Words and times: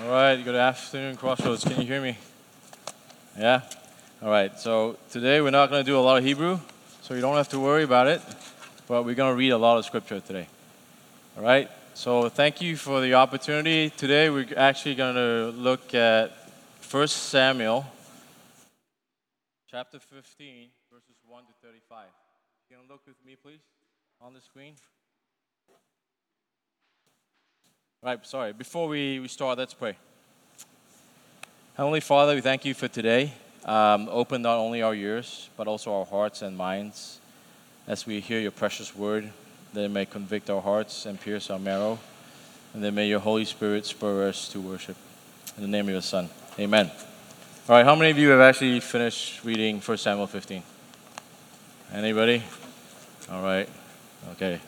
All 0.00 0.10
right, 0.10 0.36
good 0.36 0.54
afternoon, 0.54 1.16
Crossroads. 1.16 1.64
Can 1.64 1.80
you 1.80 1.86
hear 1.86 2.00
me? 2.00 2.16
Yeah? 3.36 3.62
All 4.22 4.30
right, 4.30 4.56
so 4.56 4.96
today 5.10 5.40
we're 5.40 5.50
not 5.50 5.70
going 5.70 5.84
to 5.84 5.90
do 5.90 5.98
a 5.98 6.00
lot 6.00 6.18
of 6.18 6.24
Hebrew, 6.24 6.60
so 7.02 7.14
you 7.14 7.20
don't 7.20 7.34
have 7.34 7.48
to 7.48 7.58
worry 7.58 7.82
about 7.82 8.06
it, 8.06 8.22
but 8.86 9.04
we're 9.04 9.16
going 9.16 9.32
to 9.32 9.36
read 9.36 9.50
a 9.50 9.58
lot 9.58 9.76
of 9.76 9.84
scripture 9.84 10.20
today. 10.20 10.46
All 11.36 11.42
right? 11.42 11.68
So 11.94 12.28
thank 12.28 12.60
you 12.60 12.76
for 12.76 13.00
the 13.00 13.14
opportunity. 13.14 13.90
Today 13.90 14.30
we're 14.30 14.46
actually 14.56 14.94
going 14.94 15.16
to 15.16 15.50
look 15.58 15.92
at 15.94 16.30
1 16.88 17.08
Samuel 17.08 17.84
chapter 19.68 19.98
15, 19.98 20.68
verses 20.92 21.16
1 21.26 21.42
to 21.42 21.52
35. 21.60 22.06
You 22.70 22.76
can 22.76 22.88
look 22.88 23.00
with 23.04 23.16
me, 23.26 23.34
please, 23.34 23.62
on 24.20 24.32
the 24.32 24.40
screen. 24.40 24.74
Right, 28.00 28.24
sorry. 28.24 28.52
Before 28.52 28.86
we, 28.86 29.18
we 29.18 29.26
start, 29.26 29.58
let's 29.58 29.74
pray. 29.74 29.96
Heavenly 31.76 31.98
Father, 31.98 32.36
we 32.36 32.40
thank 32.40 32.64
you 32.64 32.72
for 32.72 32.86
today. 32.86 33.32
Um, 33.64 34.08
open 34.12 34.40
not 34.42 34.58
only 34.58 34.82
our 34.82 34.94
ears, 34.94 35.50
but 35.56 35.66
also 35.66 35.92
our 35.92 36.06
hearts 36.06 36.42
and 36.42 36.56
minds 36.56 37.18
as 37.88 38.06
we 38.06 38.20
hear 38.20 38.38
your 38.38 38.52
precious 38.52 38.94
word, 38.94 39.32
that 39.74 39.82
it 39.82 39.88
may 39.88 40.06
convict 40.06 40.48
our 40.48 40.62
hearts 40.62 41.06
and 41.06 41.20
pierce 41.20 41.50
our 41.50 41.58
marrow, 41.58 41.98
and 42.72 42.84
that 42.84 42.92
may 42.92 43.08
your 43.08 43.18
Holy 43.18 43.44
Spirit 43.44 43.84
spur 43.84 44.28
us 44.28 44.48
to 44.50 44.60
worship. 44.60 44.96
In 45.56 45.62
the 45.62 45.68
name 45.68 45.86
of 45.86 45.92
your 45.92 46.00
Son. 46.00 46.28
Amen. 46.56 46.92
All 47.68 47.74
right, 47.74 47.84
how 47.84 47.96
many 47.96 48.12
of 48.12 48.18
you 48.18 48.28
have 48.28 48.40
actually 48.40 48.78
finished 48.78 49.42
reading 49.42 49.80
1 49.80 49.98
Samuel 49.98 50.28
15? 50.28 50.62
Anybody? 51.92 52.44
All 53.28 53.42
right. 53.42 53.68
Okay. 54.34 54.60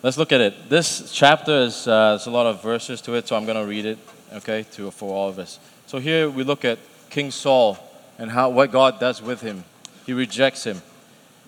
Let's 0.00 0.16
look 0.16 0.30
at 0.30 0.40
it. 0.40 0.68
This 0.68 1.10
chapter 1.10 1.62
is 1.62 1.88
uh, 1.88 2.10
there's 2.10 2.26
a 2.26 2.30
lot 2.30 2.46
of 2.46 2.62
verses 2.62 3.00
to 3.00 3.14
it, 3.14 3.26
so 3.26 3.34
I'm 3.34 3.44
going 3.46 3.58
to 3.58 3.68
read 3.68 3.84
it, 3.84 3.98
okay, 4.32 4.64
to 4.74 4.92
for 4.92 5.12
all 5.12 5.28
of 5.28 5.40
us. 5.40 5.58
So 5.88 5.98
here 5.98 6.30
we 6.30 6.44
look 6.44 6.64
at 6.64 6.78
King 7.10 7.32
Saul 7.32 7.76
and 8.16 8.30
how 8.30 8.48
what 8.50 8.70
God 8.70 9.00
does 9.00 9.20
with 9.20 9.40
him. 9.40 9.64
He 10.06 10.12
rejects 10.12 10.62
him. 10.62 10.82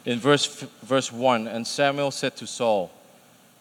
In 0.04 0.18
verse 0.18 0.46
verse 0.82 1.12
one, 1.12 1.46
and 1.46 1.64
Samuel 1.64 2.10
said 2.10 2.34
to 2.38 2.46
Saul, 2.48 2.90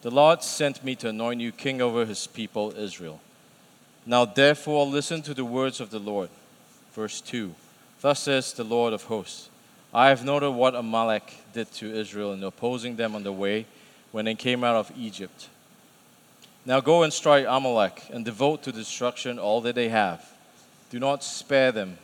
"The 0.01 0.09
Lord 0.09 0.41
sent 0.41 0.83
me 0.83 0.95
to 0.95 1.09
anoint 1.09 1.39
you 1.39 1.51
king 1.51 1.83
over 1.83 2.03
His 2.03 2.25
people 2.25 2.73
Israel. 2.75 3.21
Now 4.07 4.25
therefore 4.25 4.87
listen 4.87 5.21
to 5.21 5.35
the 5.35 5.45
words 5.45 5.79
of 5.79 5.91
the 5.91 5.99
Lord." 5.99 6.29
Verse 6.93 7.21
two, 7.21 7.53
Thus 8.01 8.21
says 8.21 8.53
the 8.53 8.63
Lord 8.63 8.93
of 8.93 9.03
hosts, 9.03 9.49
I 9.93 10.09
have 10.09 10.25
noted 10.25 10.49
what 10.49 10.73
Amalek 10.73 11.31
did 11.53 11.71
to 11.73 11.93
Israel 11.93 12.33
in 12.33 12.43
opposing 12.43 12.95
them 12.95 13.13
on 13.13 13.21
the 13.21 13.31
way 13.31 13.67
when 14.11 14.25
they 14.25 14.35
came 14.35 14.63
out 14.63 14.75
of 14.75 14.91
Egypt. 14.97 15.49
Now 16.65 16.79
go 16.81 17.03
and 17.03 17.13
strike 17.13 17.45
Amalek 17.47 18.03
and 18.11 18.25
devote 18.25 18.63
to 18.63 18.71
destruction 18.71 19.39
all 19.39 19.61
that 19.61 19.75
they 19.75 19.89
have. 19.89 20.25
Do 20.89 20.99
not 20.99 21.23
spare 21.23 21.71
them, 21.71 21.97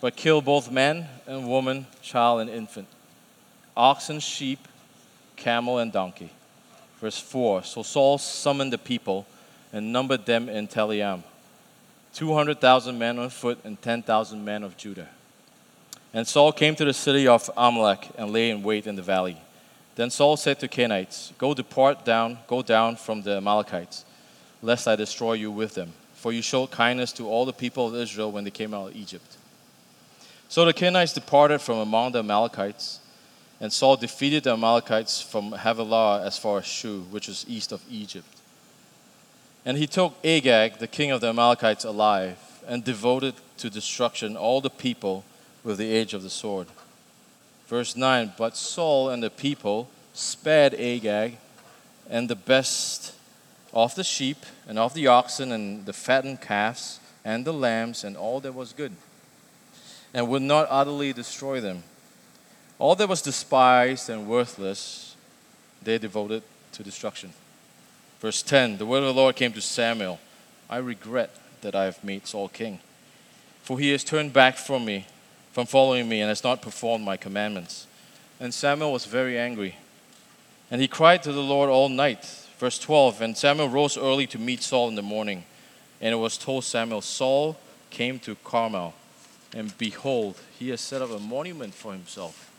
but 0.00 0.16
kill 0.16 0.40
both 0.40 0.70
man 0.70 1.08
and 1.26 1.48
woman, 1.48 1.86
child 2.02 2.40
and 2.40 2.50
infant, 2.50 2.88
ox 3.76 4.10
and 4.10 4.22
sheep, 4.22 4.66
camel 5.36 5.78
and 5.78 5.92
donkey. 5.92 6.30
Verse 7.00 7.18
4 7.18 7.62
So 7.62 7.82
Saul 7.82 8.18
summoned 8.18 8.72
the 8.72 8.78
people 8.78 9.26
and 9.72 9.92
numbered 9.92 10.26
them 10.26 10.48
in 10.48 10.68
Telaim 10.68 11.22
200,000 12.14 12.98
men 12.98 13.18
on 13.18 13.30
foot 13.30 13.58
and 13.64 13.80
10,000 13.80 14.44
men 14.44 14.62
of 14.62 14.76
Judah. 14.76 15.08
And 16.12 16.26
Saul 16.26 16.52
came 16.52 16.74
to 16.76 16.84
the 16.84 16.94
city 16.94 17.28
of 17.28 17.48
Amalek 17.56 18.08
and 18.16 18.32
lay 18.32 18.50
in 18.50 18.62
wait 18.62 18.86
in 18.86 18.96
the 18.96 19.02
valley. 19.02 19.36
Then 19.98 20.10
Saul 20.10 20.36
said 20.36 20.60
to 20.60 20.68
Kenites, 20.68 21.36
Go 21.38 21.54
depart 21.54 22.04
down, 22.04 22.38
go 22.46 22.62
down 22.62 22.94
from 22.94 23.22
the 23.22 23.38
Amalekites, 23.38 24.04
lest 24.62 24.86
I 24.86 24.94
destroy 24.94 25.32
you 25.32 25.50
with 25.50 25.74
them. 25.74 25.92
For 26.14 26.30
you 26.30 26.40
showed 26.40 26.70
kindness 26.70 27.10
to 27.14 27.28
all 27.28 27.44
the 27.44 27.52
people 27.52 27.88
of 27.88 27.96
Israel 27.96 28.30
when 28.30 28.44
they 28.44 28.52
came 28.52 28.72
out 28.72 28.90
of 28.90 28.96
Egypt. 28.96 29.36
So 30.48 30.64
the 30.64 30.72
Kenites 30.72 31.14
departed 31.14 31.60
from 31.60 31.78
among 31.78 32.12
the 32.12 32.20
Amalekites, 32.20 33.00
and 33.60 33.72
Saul 33.72 33.96
defeated 33.96 34.44
the 34.44 34.52
Amalekites 34.52 35.20
from 35.20 35.50
Havilah 35.50 36.24
as 36.24 36.38
far 36.38 36.58
as 36.58 36.66
Shur, 36.66 37.00
which 37.10 37.28
is 37.28 37.44
east 37.48 37.72
of 37.72 37.82
Egypt. 37.90 38.28
And 39.64 39.78
he 39.78 39.88
took 39.88 40.14
Agag, 40.24 40.78
the 40.78 40.86
king 40.86 41.10
of 41.10 41.20
the 41.20 41.30
Amalekites, 41.30 41.84
alive, 41.84 42.38
and 42.68 42.84
devoted 42.84 43.34
to 43.56 43.68
destruction 43.68 44.36
all 44.36 44.60
the 44.60 44.70
people 44.70 45.24
with 45.64 45.78
the 45.78 45.92
edge 45.92 46.14
of 46.14 46.22
the 46.22 46.30
sword. 46.30 46.68
Verse 47.68 47.94
9 47.94 48.32
But 48.36 48.56
Saul 48.56 49.10
and 49.10 49.22
the 49.22 49.30
people 49.30 49.88
spared 50.14 50.74
Agag 50.74 51.36
and 52.10 52.28
the 52.28 52.34
best 52.34 53.14
of 53.72 53.94
the 53.94 54.02
sheep 54.02 54.38
and 54.66 54.78
of 54.78 54.94
the 54.94 55.06
oxen 55.06 55.52
and 55.52 55.84
the 55.86 55.92
fattened 55.92 56.40
calves 56.40 56.98
and 57.24 57.44
the 57.44 57.52
lambs 57.52 58.04
and 58.04 58.16
all 58.16 58.40
that 58.40 58.54
was 58.54 58.72
good, 58.72 58.92
and 60.14 60.28
would 60.28 60.42
not 60.42 60.66
utterly 60.70 61.12
destroy 61.12 61.60
them. 61.60 61.82
All 62.78 62.94
that 62.94 63.08
was 63.08 63.20
despised 63.20 64.08
and 64.08 64.26
worthless, 64.26 65.14
they 65.82 65.98
devoted 65.98 66.42
to 66.72 66.82
destruction. 66.82 67.34
Verse 68.20 68.42
10 68.42 68.78
The 68.78 68.86
word 68.86 68.98
of 68.98 69.14
the 69.14 69.20
Lord 69.20 69.36
came 69.36 69.52
to 69.52 69.60
Samuel 69.60 70.18
I 70.70 70.78
regret 70.78 71.36
that 71.60 71.74
I 71.74 71.84
have 71.84 72.02
made 72.02 72.26
Saul 72.26 72.48
king, 72.48 72.80
for 73.62 73.78
he 73.78 73.90
has 73.90 74.04
turned 74.04 74.32
back 74.32 74.56
from 74.56 74.86
me 74.86 75.06
from 75.58 75.66
following 75.66 76.08
me 76.08 76.20
and 76.20 76.28
has 76.28 76.44
not 76.44 76.62
performed 76.62 77.04
my 77.04 77.16
commandments. 77.16 77.88
And 78.38 78.54
Samuel 78.54 78.92
was 78.92 79.06
very 79.06 79.36
angry. 79.36 79.74
And 80.70 80.80
he 80.80 80.86
cried 80.86 81.24
to 81.24 81.32
the 81.32 81.42
Lord 81.42 81.68
all 81.68 81.88
night. 81.88 82.24
Verse 82.60 82.78
12 82.78 83.20
And 83.22 83.36
Samuel 83.36 83.68
rose 83.68 83.98
early 83.98 84.28
to 84.28 84.38
meet 84.38 84.62
Saul 84.62 84.88
in 84.88 84.94
the 84.94 85.02
morning. 85.02 85.42
And 86.00 86.12
it 86.12 86.16
was 86.18 86.38
told 86.38 86.62
Samuel, 86.62 87.00
Saul 87.00 87.58
came 87.90 88.20
to 88.20 88.36
Carmel, 88.44 88.94
and 89.52 89.76
behold, 89.78 90.36
he 90.60 90.68
has 90.68 90.80
set 90.80 91.02
up 91.02 91.10
a 91.10 91.18
monument 91.18 91.74
for 91.74 91.90
himself. 91.90 92.52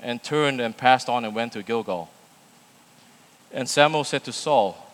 And 0.00 0.24
turned 0.24 0.58
and 0.58 0.74
passed 0.74 1.10
on 1.10 1.22
and 1.22 1.34
went 1.34 1.52
to 1.52 1.62
Gilgal. 1.62 2.08
And 3.52 3.68
Samuel 3.68 4.04
said 4.04 4.24
to 4.24 4.32
Saul, 4.32 4.90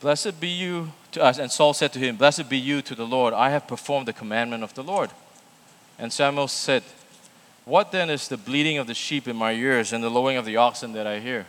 Blessed 0.00 0.38
be 0.38 0.48
you 0.48 0.92
to 1.12 1.22
us. 1.22 1.38
And 1.38 1.50
Saul 1.50 1.74
said 1.74 1.92
to 1.94 1.98
him, 1.98 2.16
Blessed 2.16 2.48
be 2.48 2.58
you 2.58 2.82
to 2.82 2.94
the 2.94 3.06
Lord. 3.06 3.34
I 3.34 3.50
have 3.50 3.66
performed 3.66 4.06
the 4.06 4.12
commandment 4.12 4.62
of 4.62 4.74
the 4.74 4.82
Lord. 4.82 5.10
And 5.98 6.12
Samuel 6.12 6.48
said, 6.48 6.82
What 7.64 7.92
then 7.92 8.10
is 8.10 8.28
the 8.28 8.36
bleating 8.36 8.78
of 8.78 8.86
the 8.86 8.94
sheep 8.94 9.26
in 9.26 9.36
my 9.36 9.52
ears 9.52 9.92
and 9.92 10.02
the 10.02 10.10
lowing 10.10 10.36
of 10.36 10.44
the 10.44 10.56
oxen 10.56 10.92
that 10.92 11.06
I 11.06 11.20
hear? 11.20 11.46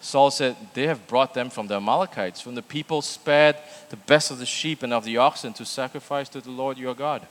Saul 0.00 0.30
said, 0.30 0.56
They 0.74 0.86
have 0.86 1.06
brought 1.08 1.34
them 1.34 1.50
from 1.50 1.66
the 1.66 1.76
Amalekites, 1.76 2.40
from 2.40 2.54
the 2.54 2.62
people 2.62 3.02
spared 3.02 3.56
the 3.90 3.96
best 3.96 4.30
of 4.30 4.38
the 4.38 4.46
sheep 4.46 4.82
and 4.82 4.92
of 4.92 5.04
the 5.04 5.16
oxen 5.16 5.52
to 5.54 5.64
sacrifice 5.64 6.28
to 6.30 6.40
the 6.40 6.50
Lord 6.50 6.78
your 6.78 6.94
God. 6.94 7.26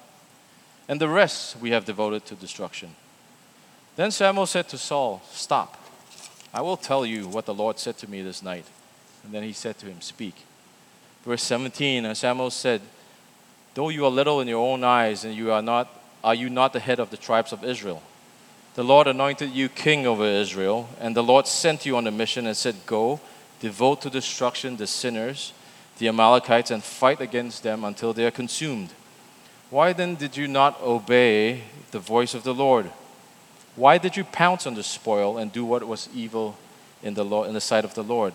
And 0.89 0.99
the 0.99 1.09
rest 1.09 1.57
we 1.59 1.71
have 1.71 1.85
devoted 1.85 2.25
to 2.25 2.35
destruction. 2.35 2.95
Then 3.95 4.11
Samuel 4.11 4.45
said 4.45 4.69
to 4.69 4.77
Saul, 4.77 5.21
Stop. 5.31 5.77
I 6.53 6.61
will 6.61 6.77
tell 6.77 7.05
you 7.05 7.27
what 7.27 7.45
the 7.45 7.53
Lord 7.53 7.77
said 7.77 7.97
to 7.99 8.09
me 8.09 8.21
this 8.21 8.41
night. 8.41 8.65
And 9.23 9.33
then 9.33 9.43
he 9.43 9.53
said 9.53 9.77
to 9.79 9.85
him, 9.85 10.01
Speak. 10.01 10.46
Verse 11.23 11.43
17, 11.43 12.05
and 12.05 12.17
Samuel 12.17 12.51
said, 12.51 12.81
Though 13.73 13.89
you 13.89 14.05
are 14.05 14.11
little 14.11 14.41
in 14.41 14.47
your 14.47 14.65
own 14.65 14.83
eyes, 14.83 15.23
and 15.23 15.35
you 15.35 15.51
are 15.51 15.61
not, 15.61 15.87
are 16.23 16.35
you 16.35 16.49
not 16.49 16.73
the 16.73 16.79
head 16.79 16.99
of 16.99 17.09
the 17.09 17.17
tribes 17.17 17.51
of 17.51 17.63
Israel? 17.63 18.01
The 18.75 18.83
Lord 18.83 19.07
anointed 19.07 19.51
you 19.51 19.69
king 19.69 20.05
over 20.05 20.23
Israel, 20.23 20.87
and 20.99 21.15
the 21.15 21.23
Lord 21.23 21.47
sent 21.47 21.85
you 21.85 21.97
on 21.97 22.07
a 22.07 22.11
mission 22.11 22.45
and 22.45 22.55
said, 22.55 22.75
Go, 22.85 23.19
devote 23.59 24.01
to 24.01 24.09
destruction 24.09 24.77
the 24.77 24.87
sinners, 24.87 25.53
the 25.97 26.07
Amalekites, 26.07 26.71
and 26.71 26.83
fight 26.83 27.21
against 27.21 27.63
them 27.63 27.83
until 27.83 28.13
they 28.13 28.25
are 28.25 28.31
consumed. 28.31 28.89
Why 29.69 29.93
then 29.93 30.15
did 30.15 30.37
you 30.37 30.47
not 30.47 30.81
obey 30.81 31.63
the 31.91 31.99
voice 31.99 32.33
of 32.33 32.43
the 32.43 32.53
Lord? 32.53 32.91
Why 33.75 33.97
did 33.97 34.15
you 34.15 34.23
pounce 34.23 34.65
on 34.65 34.75
the 34.75 34.83
spoil 34.83 35.37
and 35.37 35.51
do 35.51 35.65
what 35.65 35.83
was 35.87 36.09
evil 36.13 36.57
in 37.03 37.13
the, 37.13 37.25
Lord, 37.25 37.47
in 37.47 37.53
the 37.53 37.61
sight 37.61 37.83
of 37.83 37.93
the 37.93 38.03
Lord? 38.03 38.33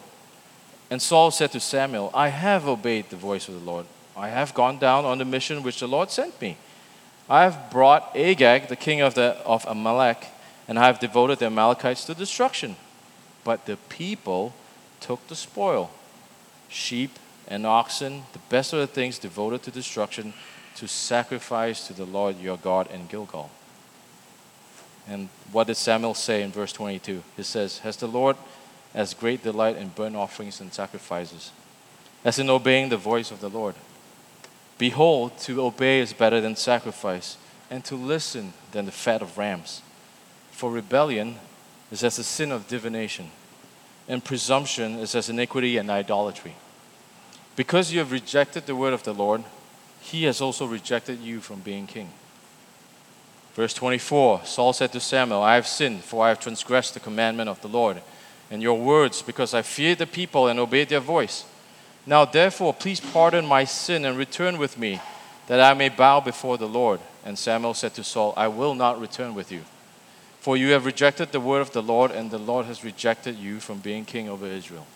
And 0.93 1.01
Saul 1.01 1.31
said 1.31 1.53
to 1.53 1.59
Samuel, 1.59 2.11
I 2.13 2.29
have 2.29 2.69
obeyed 2.69 3.09
the 3.09 3.17
voice 3.17 3.49
of 3.49 3.55
the 3.55 3.61
Lord. 3.61 3.87
I 4.15 4.29
have 4.29 4.53
gone 4.53 4.79
down 4.79 5.07
on 5.07 5.17
the 5.17 5.25
mission 5.25 5.63
which 5.63 5.81
the 5.81 5.89
Lord 5.89 6.11
sent 6.11 6.39
me. 6.39 6.59
I 7.31 7.45
have 7.45 7.71
brought 7.71 8.15
Agag, 8.15 8.69
the 8.69 8.77
king 8.77 9.01
of, 9.01 9.15
the, 9.15 9.39
of 9.47 9.65
Amalek, 9.67 10.27
and 10.69 10.79
I 10.79 10.89
have 10.89 11.01
devoted 11.01 11.39
the 11.39 11.47
Amalekites 11.47 12.05
to 12.05 12.15
destruction. 12.15 12.77
But 13.43 13.65
the 13.65 13.79
people 13.89 14.53
took 15.01 15.27
the 15.29 15.35
spoil 15.35 15.91
sheep 16.69 17.19
and 17.49 17.65
oxen, 17.65 18.25
the 18.35 18.39
best 18.51 18.75
of 18.75 18.81
the 18.81 18.87
things 18.87 19.19
devoted 19.19 19.63
to 19.63 19.71
destruction, 19.71 20.35
to 20.75 20.87
sacrifice 20.87 21.87
to 21.87 21.95
the 21.95 22.05
Lord 22.05 22.39
your 22.39 22.59
God 22.59 22.91
in 22.91 23.07
Gilgal. 23.07 23.51
And 25.09 25.31
what 25.53 25.69
did 25.69 25.79
Samuel 25.79 26.13
say 26.13 26.43
in 26.43 26.53
verse 26.53 26.75
22? 26.75 27.23
He 27.39 27.45
says, 27.45 27.79
Has 27.79 27.97
the 27.97 28.07
Lord 28.07 28.37
as 28.95 29.15
great 29.15 29.43
delight 29.43 29.77
in 29.77 29.89
burnt 29.89 30.17
offerings 30.17 30.61
and 30.61 30.73
sacrifices, 30.73 31.53
as 32.25 32.39
in 32.39 32.51
obeying 32.51 32.89
the 32.89 32.97
voice 32.97 33.31
of 33.31 33.41
the 33.41 33.49
Lord. 33.49 33.75
Behold, 34.79 35.39
to 35.39 35.63
obey 35.63 36.01
is 36.01 36.13
better 36.13 36.41
than 36.41 36.57
sacrifice, 36.57 37.37
and 37.71 37.85
to 37.85 37.97
listen 37.97 38.53
than 38.73 38.85
the 38.85 38.93
fat 38.93 39.23
of 39.23 39.39
rams. 39.39 39.83
For 40.51 40.71
rebellion 40.71 41.37
is 41.91 42.05
as 42.05 42.17
the 42.17 42.25
sin 42.25 42.53
of 42.53 42.69
divination, 42.69 43.31
and 44.09 44.25
presumption 44.25 44.99
is 44.99 45.15
as 45.15 45.29
iniquity 45.29 45.77
and 45.77 45.91
idolatry. 45.91 46.55
Because 47.57 47.93
you 47.93 47.99
have 47.99 48.13
rejected 48.13 48.67
the 48.67 48.77
word 48.77 48.93
of 48.93 49.05
the 49.05 49.15
Lord, 49.15 49.45
he 50.01 50.25
has 50.25 50.41
also 50.41 50.67
rejected 50.67 51.21
you 51.21 51.41
from 51.41 51.61
being 51.61 51.87
king. 51.87 52.11
Verse 53.55 53.75
24 53.75 54.45
Saul 54.45 54.73
said 54.73 54.93
to 54.93 55.01
Samuel, 55.01 55.43
I 55.43 55.55
have 55.55 55.67
sinned, 55.67 56.03
for 56.05 56.25
I 56.25 56.31
have 56.31 56.41
transgressed 56.41 56.95
the 56.95 57.01
commandment 57.01 57.49
of 57.49 57.61
the 57.63 57.69
Lord 57.69 58.03
and 58.53 58.63
your 58.63 58.79
words, 58.79 59.23
because 59.23 59.55
I 59.55 59.63
fear 59.63 59.95
the 59.95 60.07
people 60.07 60.47
and 60.47 60.61
obey 60.61 60.85
their 60.85 61.01
voice. 61.01 61.47
Now, 62.05 62.27
therefore, 62.27 62.75
please 62.75 63.01
pardon 63.01 63.47
my 63.47 63.65
sin 63.65 64.05
and 64.05 64.19
return 64.19 64.59
with 64.59 64.77
me, 64.77 65.01
that 65.47 65.59
I 65.59 65.73
may 65.73 65.89
bow 65.89 66.21
before 66.21 66.59
the 66.59 66.69
Lord. 66.69 67.01
And 67.25 67.39
Samuel 67.39 67.73
said 67.73 67.95
to 67.95 68.05
Saul, 68.05 68.35
I 68.37 68.49
will 68.49 68.75
not 68.75 69.01
return 69.01 69.35
with 69.35 69.51
you. 69.51 69.63
For 70.41 70.59
you 70.59 70.73
have 70.73 70.85
rejected 70.85 71.33
the 71.33 71.41
word 71.41 71.63
of 71.63 71.73
the 71.73 71.83
Lord, 71.83 72.11
and 72.11 72.31
the 72.31 72.37
Lord 72.37 72.67
has 72.67 72.85
rejected 72.85 73.39
you 73.39 73.59
from 73.59 73.79
being 73.79 74.05
king 74.05 74.29
over 74.29 74.47
Israel. 74.47 74.87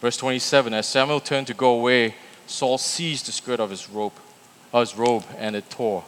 Verse 0.00 0.16
27 0.16 0.74
As 0.74 0.88
Samuel 0.88 1.20
turned 1.20 1.46
to 1.46 1.54
go 1.54 1.74
away, 1.78 2.16
Saul 2.48 2.76
seized 2.76 3.26
the 3.26 3.32
skirt 3.32 3.60
of 3.60 3.70
his 3.70 3.88
robe, 3.88 4.14
of 4.72 4.80
his 4.80 4.98
robe, 4.98 5.24
and 5.38 5.54
it 5.54 5.70
tore. 5.70 6.02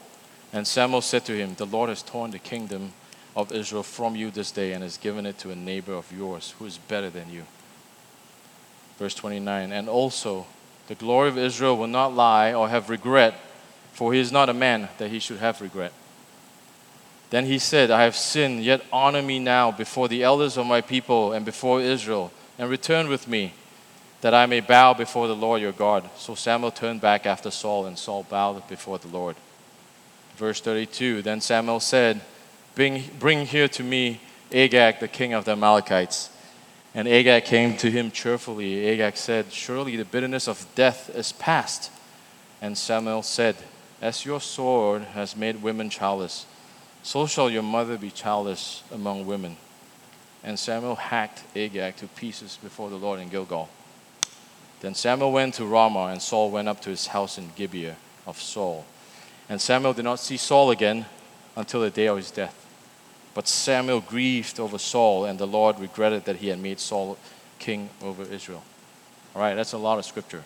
And 0.52 0.66
Samuel 0.66 1.00
said 1.00 1.24
to 1.26 1.36
him, 1.36 1.54
The 1.54 1.66
Lord 1.66 1.90
has 1.90 2.02
torn 2.02 2.32
the 2.32 2.40
kingdom 2.40 2.92
of 3.36 3.52
Israel 3.52 3.82
from 3.82 4.14
you 4.16 4.30
this 4.30 4.50
day 4.50 4.72
and 4.72 4.82
has 4.82 4.96
given 4.96 5.26
it 5.26 5.38
to 5.38 5.50
a 5.50 5.56
neighbor 5.56 5.92
of 5.92 6.12
yours 6.12 6.54
who 6.58 6.66
is 6.66 6.78
better 6.78 7.10
than 7.10 7.30
you. 7.30 7.44
Verse 8.98 9.14
29 9.14 9.72
And 9.72 9.88
also, 9.88 10.46
the 10.86 10.94
glory 10.94 11.28
of 11.28 11.38
Israel 11.38 11.76
will 11.76 11.86
not 11.86 12.14
lie 12.14 12.52
or 12.52 12.68
have 12.68 12.90
regret, 12.90 13.34
for 13.92 14.12
he 14.12 14.20
is 14.20 14.30
not 14.30 14.48
a 14.48 14.54
man 14.54 14.88
that 14.98 15.10
he 15.10 15.18
should 15.18 15.38
have 15.38 15.60
regret. 15.60 15.92
Then 17.30 17.46
he 17.46 17.58
said, 17.58 17.90
I 17.90 18.04
have 18.04 18.14
sinned, 18.14 18.62
yet 18.62 18.84
honor 18.92 19.22
me 19.22 19.38
now 19.40 19.72
before 19.72 20.08
the 20.08 20.22
elders 20.22 20.56
of 20.56 20.66
my 20.66 20.80
people 20.80 21.32
and 21.32 21.44
before 21.44 21.80
Israel, 21.80 22.30
and 22.58 22.70
return 22.70 23.08
with 23.08 23.26
me, 23.26 23.54
that 24.20 24.34
I 24.34 24.46
may 24.46 24.60
bow 24.60 24.94
before 24.94 25.26
the 25.26 25.34
Lord 25.34 25.60
your 25.60 25.72
God. 25.72 26.08
So 26.16 26.34
Samuel 26.34 26.70
turned 26.70 27.00
back 27.00 27.26
after 27.26 27.50
Saul, 27.50 27.86
and 27.86 27.98
Saul 27.98 28.22
bowed 28.22 28.68
before 28.68 28.98
the 28.98 29.08
Lord. 29.08 29.36
Verse 30.36 30.60
32 30.60 31.22
Then 31.22 31.40
Samuel 31.40 31.80
said, 31.80 32.20
Bring, 32.74 33.04
bring 33.18 33.46
here 33.46 33.68
to 33.68 33.82
me 33.82 34.20
Agag, 34.52 35.00
the 35.00 35.08
king 35.08 35.32
of 35.32 35.44
the 35.44 35.52
Amalekites. 35.52 36.30
And 36.94 37.06
Agag 37.08 37.44
came 37.44 37.76
to 37.78 37.90
him 37.90 38.10
cheerfully. 38.10 38.88
Agag 38.88 39.16
said, 39.16 39.52
Surely 39.52 39.96
the 39.96 40.04
bitterness 40.04 40.48
of 40.48 40.66
death 40.74 41.10
is 41.14 41.32
past. 41.32 41.90
And 42.60 42.76
Samuel 42.76 43.22
said, 43.22 43.56
As 44.00 44.24
your 44.24 44.40
sword 44.40 45.02
has 45.02 45.36
made 45.36 45.62
women 45.62 45.90
childless, 45.90 46.46
so 47.02 47.26
shall 47.26 47.50
your 47.50 47.62
mother 47.62 47.96
be 47.96 48.10
childless 48.10 48.82
among 48.90 49.26
women. 49.26 49.56
And 50.42 50.58
Samuel 50.58 50.96
hacked 50.96 51.42
Agag 51.56 51.96
to 51.96 52.06
pieces 52.08 52.58
before 52.62 52.90
the 52.90 52.96
Lord 52.96 53.20
in 53.20 53.28
Gilgal. 53.28 53.68
Then 54.80 54.94
Samuel 54.94 55.32
went 55.32 55.54
to 55.54 55.64
Ramah, 55.64 56.06
and 56.06 56.20
Saul 56.20 56.50
went 56.50 56.68
up 56.68 56.80
to 56.82 56.90
his 56.90 57.06
house 57.06 57.38
in 57.38 57.50
Gibeah 57.56 57.96
of 58.26 58.40
Saul. 58.40 58.84
And 59.48 59.60
Samuel 59.60 59.94
did 59.94 60.04
not 60.04 60.20
see 60.20 60.36
Saul 60.36 60.70
again 60.70 61.06
until 61.56 61.80
the 61.80 61.90
day 61.90 62.06
of 62.06 62.16
his 62.16 62.30
death. 62.30 62.63
But 63.34 63.48
Samuel 63.48 64.00
grieved 64.00 64.60
over 64.60 64.78
Saul, 64.78 65.24
and 65.24 65.38
the 65.38 65.46
Lord 65.46 65.80
regretted 65.80 66.24
that 66.24 66.36
he 66.36 66.48
had 66.48 66.60
made 66.60 66.78
Saul 66.78 67.18
king 67.58 67.90
over 68.02 68.22
Israel. 68.22 68.62
All 69.34 69.42
right, 69.42 69.54
that's 69.54 69.72
a 69.72 69.78
lot 69.78 69.98
of 69.98 70.04
scripture. 70.04 70.42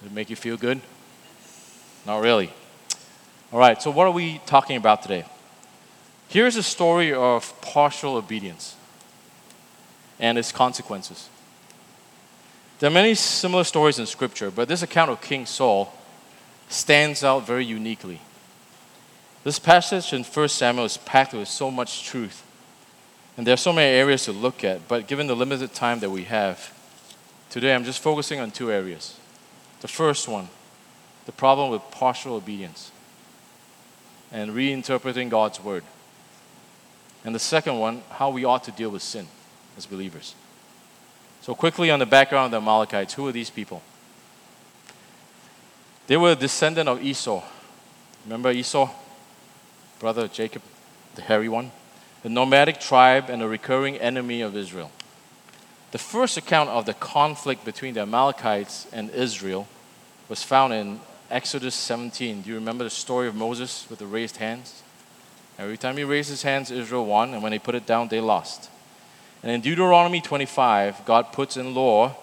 Did 0.00 0.12
it 0.12 0.14
make 0.14 0.30
you 0.30 0.36
feel 0.36 0.56
good? 0.56 0.80
Not 2.06 2.22
really. 2.22 2.52
All 3.52 3.58
right, 3.58 3.82
so 3.82 3.90
what 3.90 4.06
are 4.06 4.12
we 4.12 4.40
talking 4.46 4.76
about 4.76 5.02
today? 5.02 5.24
Here's 6.28 6.54
a 6.54 6.62
story 6.62 7.12
of 7.12 7.60
partial 7.60 8.14
obedience 8.14 8.76
and 10.20 10.38
its 10.38 10.52
consequences. 10.52 11.28
There 12.78 12.88
are 12.88 12.92
many 12.92 13.14
similar 13.14 13.64
stories 13.64 13.98
in 13.98 14.06
Scripture, 14.06 14.50
but 14.50 14.68
this 14.68 14.82
account 14.82 15.10
of 15.10 15.20
King 15.20 15.44
Saul 15.44 15.92
stands 16.68 17.24
out 17.24 17.46
very 17.46 17.64
uniquely. 17.64 18.20
This 19.42 19.58
passage 19.58 20.12
in 20.12 20.22
1 20.22 20.48
Samuel 20.48 20.84
is 20.84 20.98
packed 20.98 21.32
with 21.32 21.48
so 21.48 21.70
much 21.70 22.04
truth, 22.04 22.44
and 23.36 23.46
there 23.46 23.54
are 23.54 23.58
so 23.58 23.72
many 23.72 23.96
areas 23.96 24.24
to 24.26 24.32
look 24.32 24.64
at, 24.64 24.86
but 24.86 25.06
given 25.06 25.26
the 25.26 25.36
limited 25.36 25.72
time 25.72 26.00
that 26.00 26.10
we 26.10 26.24
have, 26.24 26.74
today 27.48 27.74
I'm 27.74 27.84
just 27.84 28.00
focusing 28.00 28.38
on 28.38 28.50
two 28.50 28.70
areas. 28.70 29.18
The 29.80 29.88
first 29.88 30.28
one, 30.28 30.48
the 31.24 31.32
problem 31.32 31.70
with 31.70 31.80
partial 31.90 32.34
obedience 32.34 32.92
and 34.30 34.50
reinterpreting 34.50 35.30
God's 35.30 35.62
word. 35.62 35.84
And 37.24 37.34
the 37.34 37.38
second 37.38 37.78
one, 37.78 38.02
how 38.10 38.30
we 38.30 38.44
ought 38.44 38.64
to 38.64 38.72
deal 38.72 38.90
with 38.90 39.02
sin 39.02 39.26
as 39.76 39.86
believers. 39.86 40.34
So, 41.40 41.54
quickly 41.54 41.90
on 41.90 41.98
the 41.98 42.06
background 42.06 42.46
of 42.46 42.50
the 42.50 42.56
Amalekites, 42.58 43.14
who 43.14 43.26
are 43.26 43.32
these 43.32 43.50
people? 43.50 43.82
They 46.06 46.18
were 46.18 46.32
a 46.32 46.36
descendant 46.36 46.88
of 46.88 47.02
Esau. 47.02 47.42
Remember 48.26 48.50
Esau? 48.50 48.90
Brother 50.00 50.28
Jacob, 50.28 50.62
the 51.14 51.22
hairy 51.22 51.48
one? 51.48 51.72
The 52.22 52.30
nomadic 52.30 52.80
tribe 52.80 53.28
and 53.28 53.42
a 53.42 53.48
recurring 53.48 53.98
enemy 53.98 54.40
of 54.40 54.56
Israel. 54.56 54.90
The 55.92 55.98
first 55.98 56.38
account 56.38 56.70
of 56.70 56.86
the 56.86 56.94
conflict 56.94 57.66
between 57.66 57.94
the 57.94 58.00
Amalekites 58.00 58.86
and 58.92 59.10
Israel 59.10 59.68
was 60.30 60.42
found 60.42 60.72
in 60.72 61.00
Exodus 61.30 61.74
17. 61.74 62.42
Do 62.42 62.48
you 62.48 62.54
remember 62.54 62.84
the 62.84 62.90
story 62.90 63.28
of 63.28 63.34
Moses 63.34 63.86
with 63.90 63.98
the 63.98 64.06
raised 64.06 64.38
hands? 64.38 64.82
Every 65.58 65.76
time 65.76 65.98
he 65.98 66.04
raised 66.04 66.30
his 66.30 66.42
hands, 66.42 66.70
Israel 66.70 67.04
won, 67.04 67.34
and 67.34 67.42
when 67.42 67.52
he 67.52 67.58
put 67.58 67.74
it 67.74 67.84
down, 67.84 68.08
they 68.08 68.20
lost. 68.20 68.70
And 69.42 69.52
in 69.52 69.60
Deuteronomy 69.60 70.22
25, 70.22 71.04
God 71.04 71.32
puts 71.32 71.58
in 71.58 71.74
law 71.74 72.16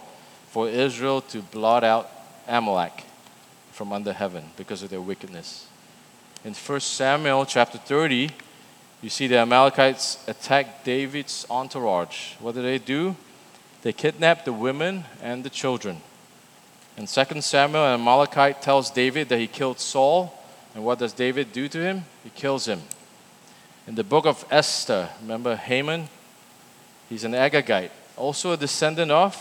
for 0.49 0.67
Israel 0.67 1.21
to 1.21 1.43
blot 1.43 1.83
out 1.83 2.09
Amalek 2.47 3.03
from 3.71 3.93
under 3.93 4.13
heaven 4.13 4.45
because 4.57 4.81
of 4.81 4.89
their 4.89 5.01
wickedness. 5.01 5.66
In 6.47 6.53
1 6.53 6.79
Samuel 6.79 7.45
chapter 7.45 7.77
30, 7.77 8.29
you 9.01 9.09
see 9.09 9.27
the 9.27 9.39
Amalekites 9.39 10.23
attack 10.29 10.85
David's 10.85 11.45
entourage. 11.49 12.35
What 12.39 12.55
do 12.55 12.61
they 12.61 12.77
do? 12.77 13.17
They 13.81 13.91
kidnap 13.91 14.45
the 14.45 14.53
women 14.53 15.03
and 15.21 15.43
the 15.43 15.49
children. 15.49 15.97
In 16.95 17.05
2 17.05 17.41
Samuel, 17.41 17.87
an 17.87 17.99
Amalekite 17.99 18.61
tells 18.61 18.89
David 18.89 19.27
that 19.27 19.39
he 19.39 19.47
killed 19.47 19.81
Saul. 19.81 20.41
And 20.73 20.85
what 20.85 20.99
does 20.99 21.11
David 21.11 21.51
do 21.51 21.67
to 21.67 21.81
him? 21.81 22.05
He 22.23 22.29
kills 22.29 22.65
him. 22.65 22.81
In 23.85 23.95
the 23.95 24.05
book 24.05 24.25
of 24.25 24.45
Esther, 24.49 25.09
remember 25.21 25.57
Haman? 25.57 26.07
He's 27.09 27.25
an 27.25 27.33
Agagite, 27.33 27.91
also 28.15 28.53
a 28.53 28.57
descendant 28.57 29.11
of 29.11 29.35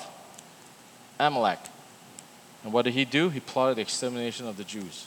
Amalek. 1.20 1.60
And 2.64 2.72
what 2.72 2.84
did 2.84 2.94
he 2.94 3.04
do? 3.04 3.28
He 3.28 3.38
plotted 3.38 3.76
the 3.76 3.82
extermination 3.82 4.48
of 4.48 4.56
the 4.56 4.64
Jews. 4.64 5.06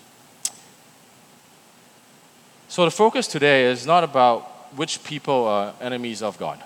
So 2.69 2.85
the 2.85 2.91
focus 2.91 3.27
today 3.27 3.65
is 3.65 3.87
not 3.87 4.03
about 4.03 4.43
which 4.75 5.03
people 5.03 5.47
are 5.47 5.73
enemies 5.81 6.21
of 6.21 6.37
God, 6.37 6.63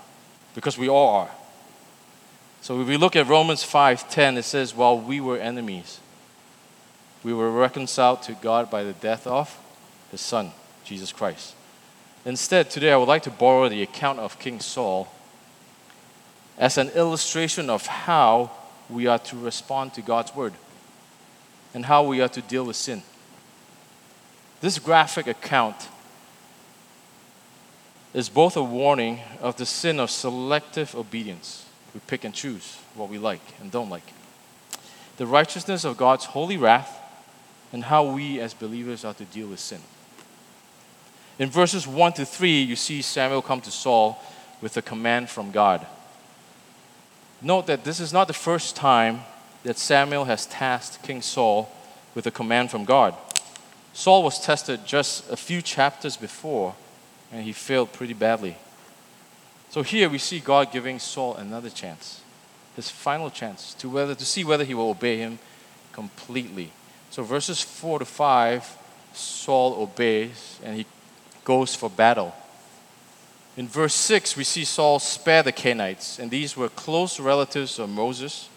because 0.54 0.78
we 0.78 0.90
all 0.90 1.16
are. 1.16 1.32
So 2.62 2.82
if 2.82 2.88
we 2.88 2.98
look 2.98 3.16
at 3.16 3.28
Romans 3.28 3.64
5:10, 3.64 4.38
it 4.38 4.44
says, 4.44 4.76
"While 4.76 5.00
we 5.00 5.22
were 5.22 5.38
enemies, 5.38 6.00
we 7.24 7.34
were 7.34 7.50
reconciled 7.50 8.22
to 8.24 8.34
God 8.34 8.70
by 8.70 8.84
the 8.84 8.92
death 8.92 9.26
of 9.26 9.58
His 10.12 10.20
Son, 10.20 10.52
Jesus 10.84 11.14
Christ." 11.14 11.54
Instead, 12.26 12.70
today 12.70 12.92
I 12.92 12.98
would 12.98 13.08
like 13.08 13.24
to 13.24 13.32
borrow 13.32 13.70
the 13.70 13.82
account 13.82 14.20
of 14.20 14.40
King 14.40 14.60
Saul 14.60 15.08
as 16.58 16.78
an 16.78 16.90
illustration 16.90 17.70
of 17.70 17.88
how 17.88 18.52
we 18.90 19.08
are 19.08 19.20
to 19.20 19.38
respond 19.38 19.94
to 19.94 20.02
God's 20.02 20.36
word 20.36 20.54
and 21.74 21.86
how 21.86 22.04
we 22.04 22.20
are 22.22 22.30
to 22.30 22.42
deal 22.42 22.66
with 22.66 22.76
sin. 22.76 23.04
This 24.60 24.80
graphic 24.80 25.28
account 25.28 25.88
is 28.14 28.30
both 28.30 28.56
a 28.56 28.64
warning 28.64 29.20
of 29.42 29.58
the 29.58 29.66
sin 29.66 30.00
of 30.00 30.12
selective 30.12 30.96
obedience 30.96 31.66
we 31.94 32.00
pick 32.08 32.24
and 32.24 32.34
choose 32.34 32.78
what 32.96 33.10
we 33.10 33.18
like 33.18 33.42
and 33.60 33.72
don't 33.72 33.90
like. 33.90 34.14
The 35.18 35.28
righteousness 35.28 35.84
of 35.84 35.98
God's 35.98 36.26
holy 36.26 36.58
wrath 36.58 37.00
and 37.72 37.84
how 37.84 38.04
we 38.04 38.40
as 38.40 38.54
believers 38.54 39.06
are 39.06 39.14
to 39.14 39.26
deal 39.26 39.48
with 39.48 39.60
sin. 39.60 39.82
In 41.40 41.50
verses 41.50 41.88
1 41.88 42.14
to 42.14 42.26
3, 42.26 42.62
you 42.62 42.76
see 42.76 43.02
Samuel 43.02 43.42
come 43.42 43.62
to 43.62 43.72
Saul 43.72 44.22
with 44.62 44.78
a 44.78 44.82
command 44.82 45.30
from 45.30 45.52
God. 45.52 45.86
Note 47.42 47.68
that 47.68 47.84
this 47.84 48.00
is 48.00 48.14
not 48.14 48.28
the 48.28 48.34
first 48.34 48.76
time 48.76 49.22
that 49.64 49.78
Samuel 49.78 50.26
has 50.26 50.46
tasked 50.46 51.04
King 51.04 51.22
Saul 51.22 51.72
with 52.16 52.26
a 52.28 52.32
command 52.32 52.72
from 52.72 52.86
God. 52.86 53.16
Saul 53.94 54.24
was 54.24 54.40
tested 54.40 54.86
just 54.86 55.30
a 55.32 55.38
few 55.38 55.62
chapters 55.62 56.18
before, 56.18 56.76
and 57.34 57.44
he 57.44 57.52
failed 57.52 57.92
pretty 57.92 58.14
badly. 58.14 58.56
So 59.72 59.82
here 59.82 60.08
we 60.08 60.20
see 60.20 60.40
God 60.40 60.72
giving 60.72 61.00
Saul 61.00 61.36
another 61.36 61.72
chance, 61.72 62.22
his 62.76 62.90
final 62.90 63.32
chance 63.32 63.74
to 63.76 63.90
whether 63.90 64.14
to 64.14 64.26
see 64.26 64.44
whether 64.44 64.64
he 64.64 64.76
will 64.76 64.92
obey 64.92 65.18
him 65.18 65.40
completely. 65.92 66.72
So 67.10 67.24
verses 67.24 67.62
4 67.62 68.00
to 68.00 68.06
5, 68.06 68.78
Saul 69.14 69.74
obeys 69.82 70.60
and 70.64 70.78
he 70.78 70.86
goes 71.44 71.74
for 71.74 71.90
battle. 71.90 72.34
In 73.58 73.68
verse 73.68 73.96
6, 73.96 74.38
we 74.38 74.44
see 74.44 74.64
Saul 74.64 75.00
spare 75.00 75.44
the 75.44 75.52
Kenites, 75.52 76.18
and 76.18 76.32
these 76.32 76.58
were 76.58 76.70
close 76.70 77.20
relatives 77.20 77.78
of 77.78 77.88
Moses, 77.88 78.50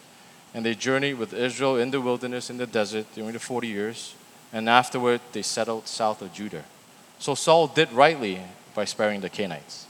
and 0.55 0.65
they 0.65 0.73
journeyed 0.73 1.19
with 1.19 1.33
Israel 1.33 1.77
in 1.77 1.91
the 1.91 2.01
wilderness 2.01 2.49
in 2.49 2.57
the 2.57 2.65
desert 2.65 3.05
during 3.13 3.33
the 3.33 3.39
40 3.39 3.67
years, 3.67 4.15
and 4.51 4.67
afterward 4.67 5.21
they 5.33 5.43
settled 5.43 5.87
south 5.87 6.23
of 6.23 6.33
Judah. 6.33 6.63
So 7.19 7.35
Saul 7.35 7.67
did 7.67 7.91
rightly 7.91 8.41
by 8.77 8.85
sparing 8.85 9.21
the 9.21 9.29
Kenites. 9.29 9.85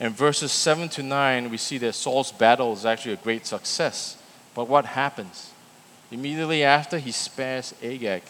In 0.00 0.14
verses 0.14 0.50
7 0.50 0.88
to 0.88 1.02
9, 1.02 1.50
we 1.50 1.58
see 1.58 1.76
that 1.76 1.92
Saul's 1.92 2.32
battle 2.32 2.72
is 2.72 2.86
actually 2.86 3.12
a 3.12 3.16
great 3.16 3.44
success. 3.44 4.16
But 4.54 4.66
what 4.66 4.86
happens? 4.86 5.50
Immediately 6.10 6.64
after, 6.64 6.98
he 6.98 7.12
spares 7.12 7.74
Agag, 7.82 8.22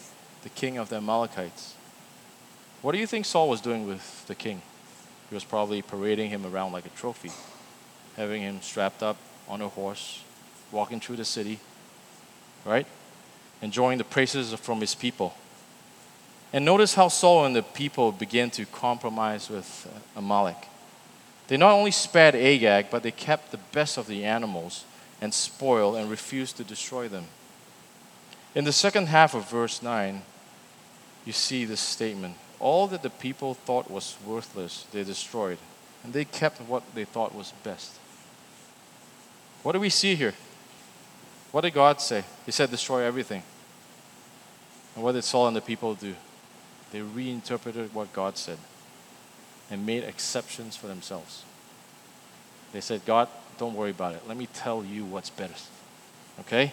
the 0.43 0.49
king 0.49 0.79
of 0.79 0.88
the 0.88 0.97
Amalekites. 0.97 1.75
What 2.83 2.91
do 2.91 2.99
you 2.99 3.07
think 3.07 3.25
Saul 3.25 3.49
was 3.49 3.61
doing 3.61 3.87
with 3.87 4.26
the 4.26 4.35
king? 4.35 4.62
He 5.31 5.37
was 5.37 5.45
probably 5.45 5.81
parading 5.81 6.31
him 6.31 6.45
around 6.45 6.73
like 6.73 6.85
a 6.85 6.91
trophy, 6.91 7.31
having 8.17 8.43
him 8.43 8.61
strapped 8.62 9.05
up 9.05 9.17
on 9.49 9.62
a 9.62 9.69
horse, 9.69 10.25
walking 10.73 10.99
through 10.99 11.17
the 11.17 11.25
city, 11.25 11.61
right? 12.65 12.87
Enjoying 13.62 13.99
the 13.99 14.05
praises 14.05 14.53
from 14.55 14.81
his 14.81 14.97
people. 14.97 15.37
And 16.53 16.65
notice 16.65 16.95
how 16.95 17.09
Saul 17.09 17.45
and 17.45 17.57
the 17.57 17.62
people 17.62 18.12
began 18.12 18.50
to 18.53 18.65
compromise 18.67 19.50
with 19.50 19.88
uh, 19.93 20.19
Amalek. 20.19 20.69
They 21.49 21.57
not 21.57 21.73
only 21.73 21.91
spared 21.91 22.35
Agag, 22.35 22.87
but 22.91 23.03
they 23.03 23.11
kept 23.11 23.50
the 23.50 23.59
best 23.73 23.99
of 23.99 24.07
the 24.07 24.25
animals 24.25 24.85
and 25.21 25.33
spoil 25.33 25.97
and 25.97 26.11
refused 26.11 26.57
to 26.57 26.65
destroy 26.65 27.09
them. 27.09 27.26
In 28.55 28.65
the 28.65 28.73
second 28.73 29.09
half 29.09 29.35
of 29.35 29.50
verse 29.50 29.83
9, 29.83 30.23
you 31.25 31.33
see 31.33 31.65
this 31.65 31.81
statement 31.81 32.37
All 32.59 32.87
that 32.88 33.03
the 33.03 33.11
people 33.11 33.55
thought 33.55 33.91
was 33.91 34.17
worthless, 34.25 34.87
they 34.93 35.05
destroyed, 35.05 35.59
and 36.03 36.12
they 36.12 36.25
kept 36.25 36.61
what 36.62 36.83
they 36.95 37.05
thought 37.05 37.35
was 37.35 37.53
best. 37.62 37.99
What 39.62 39.73
do 39.73 39.81
we 39.81 39.91
see 39.91 40.15
here? 40.15 40.35
What 41.53 41.62
did 41.62 41.75
God 41.75 42.00
say? 42.00 42.25
He 42.45 42.53
said, 42.53 42.71
Destroy 42.71 43.03
everything. 43.03 43.43
And 44.95 45.05
what 45.05 45.12
did 45.12 45.25
Saul 45.25 45.49
and 45.49 45.57
the 45.57 45.61
people 45.61 45.95
do? 45.95 46.15
They 46.93 47.00
reinterpreted 47.00 47.95
what 47.95 48.12
God 48.12 48.38
said 48.38 48.59
and 49.71 49.85
made 49.85 50.05
exceptions 50.05 50.76
for 50.76 50.87
themselves. 50.87 51.45
They 52.73 52.81
said, 52.81 53.05
God, 53.05 53.28
don't 53.59 53.75
worry 53.75 53.90
about 53.90 54.14
it. 54.14 54.23
Let 54.28 54.37
me 54.37 54.47
tell 54.52 54.85
you 54.85 55.05
what's 55.05 55.31
better. 55.31 55.55
Okay? 56.40 56.73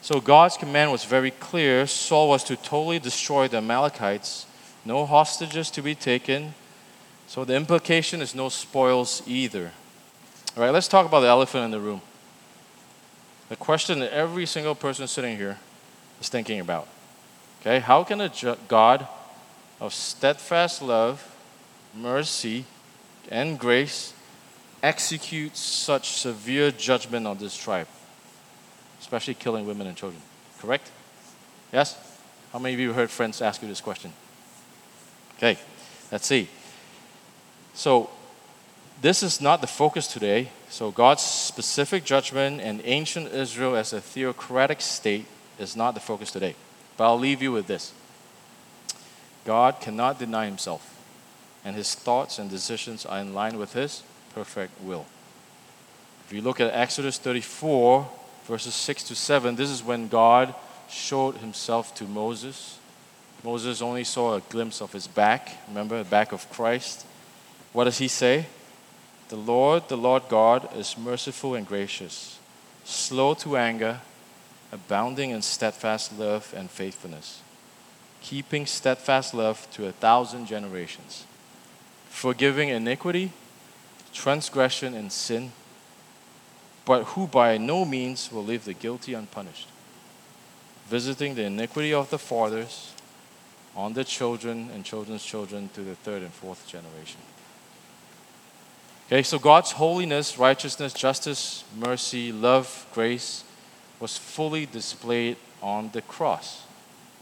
So 0.00 0.20
God's 0.20 0.56
command 0.56 0.92
was 0.92 1.04
very 1.04 1.30
clear. 1.30 1.86
Saul 1.86 2.28
was 2.28 2.44
to 2.44 2.56
totally 2.56 2.98
destroy 2.98 3.48
the 3.48 3.58
Amalekites, 3.58 4.46
no 4.84 5.06
hostages 5.06 5.70
to 5.72 5.82
be 5.82 5.94
taken. 5.94 6.54
So 7.26 7.44
the 7.44 7.54
implication 7.56 8.20
is 8.20 8.34
no 8.34 8.48
spoils 8.48 9.22
either. 9.26 9.72
All 10.56 10.62
right, 10.62 10.70
let's 10.70 10.88
talk 10.88 11.06
about 11.06 11.20
the 11.20 11.28
elephant 11.28 11.64
in 11.64 11.70
the 11.70 11.80
room. 11.80 12.00
The 13.48 13.56
question 13.56 13.98
that 14.00 14.12
every 14.12 14.46
single 14.46 14.74
person 14.74 15.08
sitting 15.08 15.36
here 15.36 15.58
is 16.20 16.28
thinking 16.28 16.60
about. 16.60 16.86
Okay, 17.60 17.78
how 17.80 18.04
can 18.04 18.20
a 18.20 18.30
God 18.68 19.08
of 19.84 19.92
steadfast 19.92 20.80
love 20.80 21.34
mercy, 21.94 22.64
and 23.30 23.58
grace 23.58 24.14
execute 24.82 25.56
such 25.56 26.10
severe 26.12 26.70
judgment 26.70 27.26
on 27.26 27.38
this 27.38 27.56
tribe, 27.56 27.86
especially 29.00 29.34
killing 29.34 29.66
women 29.66 29.86
and 29.86 29.96
children. 29.96 30.20
Correct? 30.58 30.90
Yes? 31.72 31.98
How 32.52 32.58
many 32.58 32.74
of 32.74 32.80
you 32.80 32.92
heard 32.92 33.10
friends 33.10 33.42
ask 33.42 33.62
you 33.62 33.68
this 33.68 33.80
question? 33.80 34.12
Okay, 35.36 35.58
let's 36.10 36.26
see. 36.26 36.48
So, 37.74 38.10
this 39.02 39.22
is 39.22 39.40
not 39.40 39.60
the 39.60 39.66
focus 39.66 40.06
today. 40.06 40.50
So, 40.70 40.90
God's 40.90 41.22
specific 41.22 42.04
judgment 42.04 42.60
and 42.60 42.80
ancient 42.84 43.32
Israel 43.32 43.76
as 43.76 43.92
a 43.92 44.00
theocratic 44.00 44.80
state 44.80 45.26
is 45.58 45.76
not 45.76 45.94
the 45.94 46.00
focus 46.00 46.30
today. 46.30 46.54
But 46.96 47.04
I'll 47.04 47.18
leave 47.18 47.42
you 47.42 47.52
with 47.52 47.66
this 47.66 47.92
God 49.44 49.80
cannot 49.80 50.18
deny 50.18 50.46
himself 50.46 50.94
and 51.64 51.74
his 51.74 51.94
thoughts 51.94 52.38
and 52.38 52.50
decisions 52.50 53.06
are 53.06 53.18
in 53.18 53.32
line 53.32 53.58
with 53.58 53.72
his 53.72 54.02
perfect 54.34 54.80
will. 54.82 55.06
If 56.26 56.32
you 56.32 56.42
look 56.42 56.60
at 56.60 56.72
Exodus 56.74 57.18
34, 57.18 58.08
verses 58.46 58.74
6 58.74 59.04
to 59.04 59.14
7, 59.14 59.56
this 59.56 59.70
is 59.70 59.82
when 59.82 60.08
God 60.08 60.54
showed 60.88 61.36
himself 61.36 61.94
to 61.96 62.04
Moses. 62.04 62.78
Moses 63.42 63.80
only 63.82 64.04
saw 64.04 64.34
a 64.34 64.40
glimpse 64.40 64.80
of 64.80 64.92
his 64.92 65.06
back. 65.06 65.50
Remember, 65.68 65.98
the 65.98 66.08
back 66.08 66.32
of 66.32 66.50
Christ. 66.50 67.06
What 67.72 67.84
does 67.84 67.98
he 67.98 68.08
say? 68.08 68.46
The 69.28 69.36
Lord, 69.36 69.88
the 69.88 69.96
Lord 69.96 70.24
God, 70.28 70.68
is 70.76 70.98
merciful 70.98 71.54
and 71.54 71.66
gracious, 71.66 72.38
slow 72.84 73.34
to 73.34 73.56
anger, 73.56 74.00
abounding 74.70 75.30
in 75.30 75.40
steadfast 75.42 76.18
love 76.18 76.52
and 76.56 76.70
faithfulness, 76.70 77.40
keeping 78.24 78.64
steadfast 78.64 79.34
love 79.34 79.68
to 79.70 79.86
a 79.86 79.92
thousand 79.92 80.46
generations 80.46 81.26
forgiving 82.08 82.70
iniquity, 82.70 83.32
transgression, 84.12 84.94
and 84.94 85.12
sin, 85.12 85.52
but 86.86 87.02
who 87.04 87.26
by 87.26 87.58
no 87.58 87.84
means 87.84 88.30
will 88.32 88.44
leave 88.44 88.64
the 88.64 88.72
guilty 88.72 89.14
unpunished, 89.14 89.68
visiting 90.86 91.34
the 91.34 91.42
iniquity 91.42 91.92
of 91.92 92.08
the 92.10 92.18
fathers 92.18 92.92
on 93.74 93.92
the 93.92 94.04
children 94.04 94.70
and 94.72 94.84
children's 94.84 95.24
children 95.24 95.68
to 95.74 95.82
the 95.82 95.96
third 95.96 96.22
and 96.22 96.32
fourth 96.32 96.66
generation. 96.68 97.20
Okay, 99.08 99.22
so 99.22 99.38
God's 99.38 99.72
holiness, 99.72 100.38
righteousness, 100.38 100.94
justice, 100.94 101.64
mercy, 101.76 102.32
love, 102.32 102.86
grace 102.94 103.44
was 104.00 104.16
fully 104.16 104.64
displayed 104.66 105.36
on 105.60 105.90
the 105.92 106.00
cross 106.00 106.62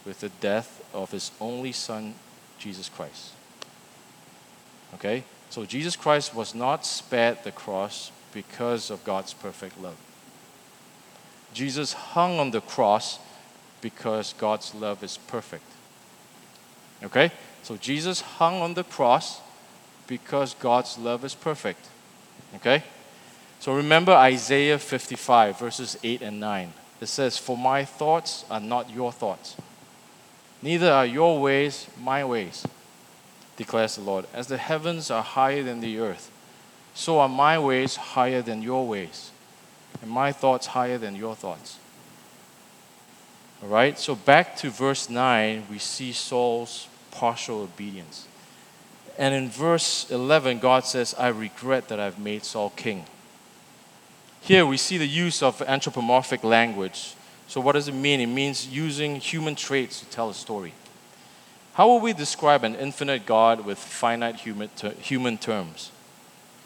with 0.04 0.20
the 0.20 0.28
death 0.40 0.84
of 0.92 1.10
his 1.10 1.30
only 1.40 1.72
Son, 1.72 2.14
Jesus 2.58 2.88
Christ. 2.88 3.32
Okay? 4.94 5.24
So 5.50 5.64
Jesus 5.64 5.96
Christ 5.96 6.34
was 6.34 6.54
not 6.54 6.86
spared 6.86 7.44
the 7.44 7.52
cross 7.52 8.10
because 8.32 8.90
of 8.90 9.04
God's 9.04 9.34
perfect 9.34 9.80
love. 9.80 9.96
Jesus 11.52 11.92
hung 11.92 12.38
on 12.38 12.50
the 12.50 12.60
cross 12.60 13.18
because 13.80 14.34
God's 14.38 14.74
love 14.74 15.02
is 15.04 15.18
perfect. 15.18 15.64
Okay? 17.02 17.30
So 17.62 17.76
Jesus 17.76 18.20
hung 18.20 18.62
on 18.62 18.74
the 18.74 18.84
cross 18.84 19.40
because 20.06 20.54
God's 20.54 20.98
love 20.98 21.24
is 21.24 21.34
perfect. 21.34 21.86
Okay? 22.56 22.82
So 23.60 23.74
remember 23.74 24.12
Isaiah 24.12 24.78
55, 24.78 25.58
verses 25.58 25.98
8 26.02 26.22
and 26.22 26.40
9. 26.40 26.72
It 27.00 27.06
says, 27.06 27.38
For 27.38 27.56
my 27.56 27.84
thoughts 27.84 28.44
are 28.50 28.60
not 28.60 28.90
your 28.90 29.12
thoughts, 29.12 29.56
neither 30.62 30.90
are 30.90 31.06
your 31.06 31.40
ways 31.40 31.86
my 32.00 32.24
ways 32.24 32.64
declares 33.56 33.96
the 33.96 34.02
Lord. 34.02 34.26
As 34.32 34.46
the 34.46 34.56
heavens 34.56 35.10
are 35.10 35.22
higher 35.22 35.62
than 35.62 35.80
the 35.80 35.98
earth, 35.98 36.30
so 36.94 37.18
are 37.18 37.28
my 37.28 37.58
ways 37.58 37.96
higher 37.96 38.42
than 38.42 38.62
your 38.62 38.86
ways, 38.86 39.30
and 40.00 40.10
my 40.10 40.32
thoughts 40.32 40.68
higher 40.68 40.98
than 40.98 41.16
your 41.16 41.34
thoughts. 41.34 41.78
All 43.62 43.68
right, 43.68 43.98
so 43.98 44.14
back 44.14 44.56
to 44.56 44.70
verse 44.70 45.08
9, 45.08 45.66
we 45.70 45.78
see 45.78 46.12
Saul's 46.12 46.88
partial 47.12 47.60
obedience. 47.60 48.26
And 49.18 49.34
in 49.34 49.50
verse 49.50 50.10
11, 50.10 50.58
God 50.58 50.84
says, 50.84 51.14
I 51.18 51.28
regret 51.28 51.88
that 51.88 52.00
I've 52.00 52.18
made 52.18 52.44
Saul 52.44 52.70
king. 52.70 53.04
Here 54.40 54.66
we 54.66 54.76
see 54.76 54.98
the 54.98 55.06
use 55.06 55.42
of 55.42 55.62
anthropomorphic 55.62 56.42
language. 56.42 57.14
So, 57.52 57.60
what 57.60 57.72
does 57.72 57.86
it 57.86 57.92
mean? 57.92 58.18
It 58.18 58.28
means 58.28 58.66
using 58.66 59.16
human 59.16 59.56
traits 59.56 60.00
to 60.00 60.06
tell 60.06 60.30
a 60.30 60.34
story. 60.34 60.72
How 61.74 61.86
will 61.86 62.00
we 62.00 62.14
describe 62.14 62.64
an 62.64 62.74
infinite 62.74 63.26
God 63.26 63.66
with 63.66 63.76
finite 63.76 64.36
human, 64.36 64.70
ter- 64.74 64.94
human 64.94 65.36
terms? 65.36 65.90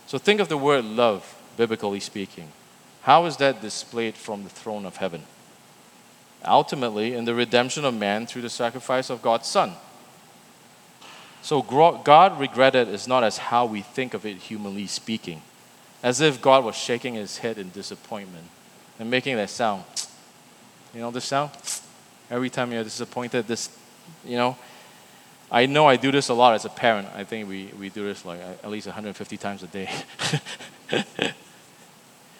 So 0.07 0.17
think 0.17 0.39
of 0.39 0.49
the 0.49 0.57
word 0.57 0.85
love, 0.85 1.37
biblically 1.57 1.99
speaking. 1.99 2.53
How 3.03 3.27
is 3.27 3.37
that 3.39 3.61
displayed 3.61 4.15
from 4.15 4.45
the 4.45 4.49
throne 4.49 4.87
of 4.87 4.99
heaven? 4.99 5.25
Ultimately, 6.45 7.15
in 7.15 7.25
the 7.25 7.35
redemption 7.35 7.85
of 7.85 7.93
man 7.93 8.29
through 8.29 8.43
the 8.43 8.49
sacrifice 8.49 9.11
of 9.11 9.23
God's 9.23 9.49
Son. 9.49 9.73
So 11.43 11.63
God 11.63 12.39
regretted 12.39 12.87
is 12.87 13.09
not 13.09 13.25
as 13.25 13.39
how 13.39 13.67
we 13.67 13.83
think 13.83 14.15
of 14.15 14.25
it 14.25 14.37
humanly 14.37 14.87
speaking, 14.87 15.43
as 16.05 16.21
if 16.21 16.41
God 16.41 16.65
was 16.65 16.77
shaking 16.77 17.15
his 17.15 17.39
head 17.39 17.59
in 17.59 17.71
disappointment 17.71 18.45
and 19.01 19.11
making 19.11 19.35
that 19.35 19.51
sound. 19.51 19.83
You 20.97 21.03
know 21.03 21.11
this 21.11 21.27
sound? 21.27 21.51
Every 22.31 22.49
time 22.49 22.73
you're 22.73 22.83
disappointed, 22.83 23.47
this, 23.47 23.69
you 24.25 24.39
know, 24.39 24.57
I 25.53 25.67
know 25.67 25.87
I 25.87 25.97
do 25.97 26.11
this 26.11 26.31
a 26.31 26.35
lot 26.35 26.55
as 26.55 26.65
a 26.65 26.71
parent. 26.71 27.07
I 27.15 27.23
think 27.23 27.51
we, 27.51 27.67
we 27.79 27.91
do 27.91 28.05
this 28.05 28.25
like 28.25 28.41
at 28.41 28.71
least 28.71 28.87
150 28.87 29.37
times 29.37 29.63
a 29.63 29.67
day. 29.67 29.91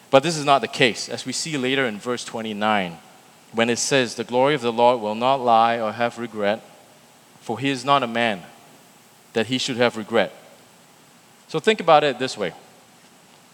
but 0.09 0.23
this 0.23 0.35
is 0.35 0.43
not 0.43 0.61
the 0.61 0.67
case, 0.67 1.07
as 1.07 1.23
we 1.23 1.33
see 1.33 1.55
later 1.55 1.85
in 1.85 1.99
verse 1.99 2.25
29, 2.25 2.97
when 3.51 3.69
it 3.69 3.77
says, 3.77 4.15
The 4.15 4.23
glory 4.23 4.55
of 4.55 4.61
the 4.61 4.73
Lord 4.73 5.01
will 5.01 5.13
not 5.13 5.35
lie 5.35 5.79
or 5.79 5.91
have 5.91 6.17
regret, 6.17 6.63
for 7.39 7.59
he 7.59 7.69
is 7.69 7.85
not 7.85 8.01
a 8.01 8.07
man 8.07 8.41
that 9.33 9.45
he 9.45 9.59
should 9.59 9.77
have 9.77 9.97
regret. 9.97 10.33
So 11.47 11.59
think 11.59 11.79
about 11.79 12.03
it 12.03 12.17
this 12.17 12.35
way 12.35 12.53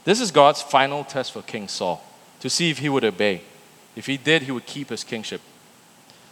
this 0.05 0.21
is 0.21 0.31
God's 0.31 0.61
final 0.61 1.03
test 1.03 1.33
for 1.33 1.41
King 1.41 1.67
Saul 1.67 2.01
to 2.39 2.49
see 2.49 2.69
if 2.69 2.77
he 2.77 2.87
would 2.87 3.03
obey. 3.03 3.41
If 3.95 4.07
he 4.07 4.17
did, 4.17 4.43
he 4.43 4.51
would 4.51 4.65
keep 4.65 4.89
his 4.89 5.03
kingship. 5.03 5.41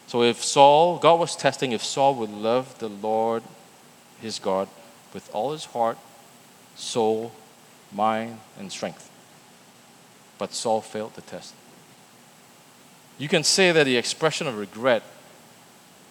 So 0.08 0.24
if 0.24 0.44
Saul, 0.44 0.98
God 0.98 1.20
was 1.20 1.36
testing 1.36 1.72
if 1.72 1.84
Saul 1.84 2.16
would 2.16 2.30
love 2.30 2.78
the 2.80 2.90
Lord 2.90 3.44
his 4.20 4.40
God 4.40 4.68
with 5.14 5.30
all 5.34 5.52
his 5.52 5.66
heart, 5.66 5.98
soul, 6.76 7.32
mind, 7.92 8.40
and 8.58 8.72
strength. 8.72 9.10
But 10.38 10.54
Saul 10.54 10.82
failed 10.82 11.16
the 11.16 11.22
test. 11.22 11.54
You 13.18 13.28
can 13.28 13.44
say 13.44 13.72
that 13.72 13.84
the 13.84 13.98
expression 13.98 14.48
of 14.48 14.58
regret 14.58 15.04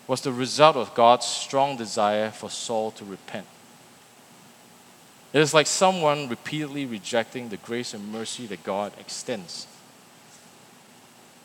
was 0.07 0.21
the 0.21 0.33
result 0.33 0.76
of 0.76 0.95
God's 0.95 1.26
strong 1.26 1.76
desire 1.76 2.30
for 2.30 2.50
Saul 2.50 2.90
to 2.92 3.04
repent. 3.04 3.47
It 5.33 5.40
is 5.40 5.54
like 5.54 5.66
someone 5.66 6.28
repeatedly 6.28 6.87
rejecting 6.87 7.49
the 7.49 7.57
grace 7.57 7.95
and 7.95 8.11
mercy 8.12 8.47
that 8.47 8.64
God 8.64 8.92
extends. 8.99 9.66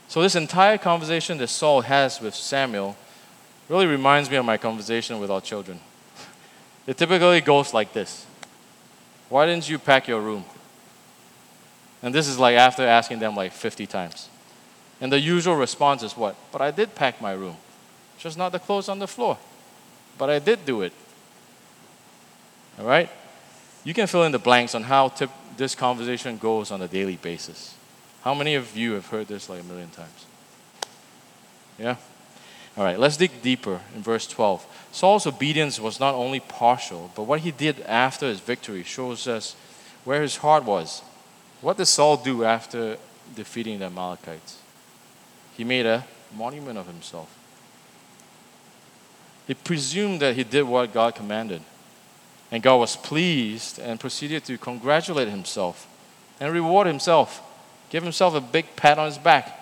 So, 0.07 0.21
this 0.21 0.35
entire 0.35 0.77
conversation 0.77 1.37
that 1.39 1.47
Saul 1.47 1.81
has 1.81 2.21
with 2.21 2.35
Samuel 2.35 2.95
really 3.69 3.87
reminds 3.87 4.29
me 4.29 4.37
of 4.37 4.45
my 4.45 4.57
conversation 4.57 5.19
with 5.19 5.31
our 5.31 5.41
children. 5.41 5.79
It 6.87 6.97
typically 6.97 7.41
goes 7.41 7.73
like 7.73 7.93
this 7.93 8.25
Why 9.29 9.45
didn't 9.45 9.69
you 9.69 9.79
pack 9.79 10.07
your 10.07 10.21
room? 10.21 10.45
And 12.03 12.13
this 12.13 12.27
is 12.27 12.37
like 12.37 12.55
after 12.55 12.83
asking 12.83 13.19
them 13.19 13.35
like 13.35 13.51
50 13.51 13.87
times. 13.87 14.29
And 15.01 15.11
the 15.11 15.19
usual 15.19 15.55
response 15.55 16.03
is 16.03 16.15
what? 16.15 16.35
But 16.51 16.61
I 16.61 16.71
did 16.71 16.93
pack 16.93 17.19
my 17.19 17.33
room. 17.33 17.57
Just 18.17 18.37
not 18.37 18.51
the 18.51 18.59
clothes 18.59 18.87
on 18.87 18.99
the 18.99 19.07
floor. 19.07 19.37
But 20.17 20.29
I 20.29 20.39
did 20.39 20.65
do 20.65 20.83
it. 20.83 20.93
All 22.79 22.85
right? 22.85 23.09
You 23.83 23.93
can 23.93 24.07
fill 24.07 24.23
in 24.23 24.31
the 24.31 24.39
blanks 24.39 24.75
on 24.75 24.83
how 24.83 25.09
tip, 25.09 25.29
this 25.57 25.75
conversation 25.75 26.37
goes 26.37 26.71
on 26.71 26.81
a 26.81 26.87
daily 26.87 27.15
basis. 27.17 27.75
How 28.25 28.33
many 28.33 28.55
of 28.55 28.75
you 28.75 28.93
have 28.93 29.05
heard 29.05 29.27
this 29.27 29.49
like 29.49 29.61
a 29.61 29.63
million 29.63 29.89
times? 29.89 30.25
Yeah? 31.77 31.95
All 32.75 32.83
right, 32.83 32.99
let's 32.99 33.17
dig 33.17 33.43
deeper 33.43 33.81
in 33.95 34.01
verse 34.01 34.25
12. 34.25 34.65
Saul's 34.91 35.27
obedience 35.27 35.79
was 35.79 35.99
not 35.99 36.15
only 36.15 36.39
partial, 36.39 37.11
but 37.15 37.23
what 37.23 37.41
he 37.41 37.51
did 37.51 37.81
after 37.81 38.27
his 38.27 38.39
victory 38.39 38.81
shows 38.81 39.27
us 39.27 39.55
where 40.05 40.23
his 40.23 40.37
heart 40.37 40.63
was. 40.63 41.03
What 41.61 41.77
did 41.77 41.85
Saul 41.85 42.17
do 42.17 42.43
after 42.43 42.97
defeating 43.35 43.77
the 43.77 43.85
Amalekites? 43.85 44.57
He 45.55 45.63
made 45.63 45.85
a 45.85 46.03
monument 46.35 46.79
of 46.79 46.87
himself. 46.87 47.29
He 49.45 49.53
presumed 49.53 50.19
that 50.21 50.35
he 50.35 50.43
did 50.43 50.63
what 50.63 50.91
God 50.91 51.13
commanded. 51.13 51.61
And 52.51 52.63
God 52.63 52.77
was 52.77 52.95
pleased 52.95 53.77
and 53.77 53.99
proceeded 53.99 54.45
to 54.45 54.57
congratulate 54.57 55.27
himself 55.27 55.87
and 56.39 56.51
reward 56.51 56.87
himself 56.87 57.43
give 57.95 58.03
himself 58.03 58.35
a 58.35 58.41
big 58.41 58.65
pat 58.75 58.99
on 58.99 59.05
his 59.05 59.17
back. 59.17 59.57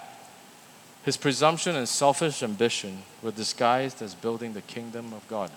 His 1.03 1.17
presumption 1.17 1.75
and 1.75 1.87
selfish 1.87 2.41
ambition 2.41 3.03
were 3.21 3.29
disguised 3.29 4.01
as 4.01 4.15
building 4.15 4.53
the 4.53 4.61
kingdom 4.63 5.13
of 5.13 5.27
God. 5.27 5.51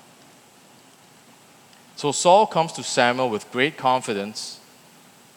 So 1.96 2.12
Saul 2.12 2.46
comes 2.46 2.72
to 2.72 2.82
Samuel 2.82 3.30
with 3.30 3.50
great 3.50 3.78
confidence 3.78 4.60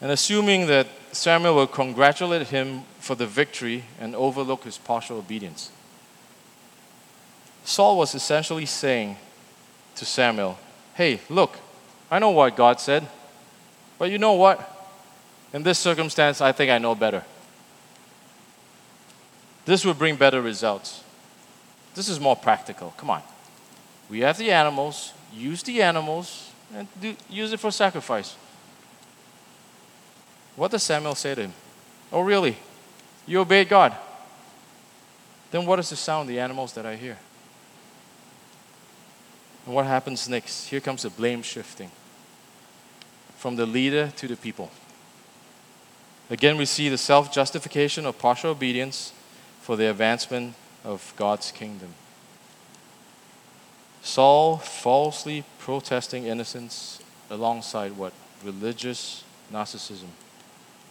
and 0.02 0.10
assuming 0.10 0.66
that 0.66 0.86
Samuel 1.12 1.54
will 1.54 1.66
congratulate 1.66 2.48
him 2.48 2.82
for 2.98 3.14
the 3.14 3.26
victory 3.26 3.84
and 3.98 4.14
overlook 4.14 4.64
his 4.64 4.76
partial 4.76 5.16
obedience. 5.16 5.70
Saul 7.64 7.96
was 7.96 8.14
essentially 8.14 8.66
saying 8.66 9.16
to 9.94 10.04
Samuel, 10.04 10.58
Hey, 10.92 11.22
look, 11.30 11.56
I 12.10 12.18
know 12.18 12.32
what 12.32 12.54
God 12.54 12.80
said, 12.80 13.08
but 13.98 14.10
you 14.10 14.18
know 14.18 14.34
what? 14.34 14.79
In 15.52 15.62
this 15.62 15.78
circumstance, 15.78 16.40
I 16.40 16.52
think 16.52 16.70
I 16.70 16.78
know 16.78 16.94
better. 16.94 17.24
This 19.64 19.84
would 19.84 19.98
bring 19.98 20.16
better 20.16 20.40
results. 20.40 21.02
This 21.94 22.08
is 22.08 22.20
more 22.20 22.36
practical. 22.36 22.94
Come 22.96 23.10
on. 23.10 23.22
We 24.08 24.20
have 24.20 24.38
the 24.38 24.50
animals, 24.52 25.12
use 25.32 25.62
the 25.62 25.82
animals, 25.82 26.50
and 26.74 26.88
do, 27.00 27.16
use 27.28 27.52
it 27.52 27.60
for 27.60 27.70
sacrifice. 27.70 28.36
What 30.56 30.70
does 30.70 30.82
Samuel 30.82 31.14
say 31.14 31.34
to 31.34 31.42
him? 31.42 31.52
Oh, 32.12 32.20
really? 32.20 32.56
You 33.26 33.40
obeyed 33.40 33.68
God? 33.68 33.94
Then 35.50 35.66
what 35.66 35.78
is 35.78 35.90
the 35.90 35.96
sound 35.96 36.28
of 36.28 36.34
the 36.34 36.40
animals 36.40 36.72
that 36.74 36.86
I 36.86 36.96
hear? 36.96 37.18
And 39.66 39.74
what 39.74 39.86
happens 39.86 40.28
next? 40.28 40.66
Here 40.68 40.80
comes 40.80 41.02
the 41.02 41.10
blame 41.10 41.42
shifting 41.42 41.90
from 43.36 43.56
the 43.56 43.66
leader 43.66 44.12
to 44.16 44.28
the 44.28 44.36
people. 44.36 44.70
Again, 46.30 46.56
we 46.56 46.64
see 46.64 46.88
the 46.88 46.96
self 46.96 47.32
justification 47.32 48.06
of 48.06 48.18
partial 48.18 48.52
obedience 48.52 49.12
for 49.60 49.76
the 49.76 49.90
advancement 49.90 50.54
of 50.84 51.12
God's 51.16 51.50
kingdom. 51.50 51.92
Saul 54.02 54.56
falsely 54.56 55.44
protesting 55.58 56.26
innocence 56.26 57.00
alongside 57.28 57.96
what? 57.96 58.12
Religious 58.44 59.24
narcissism, 59.52 60.08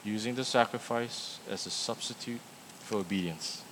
using 0.04 0.36
the 0.36 0.43
sacrifice 0.43 1.39
as 1.49 1.65
a 1.65 1.71
substitute 1.71 2.41
for 2.82 2.97
obedience. 2.97 3.63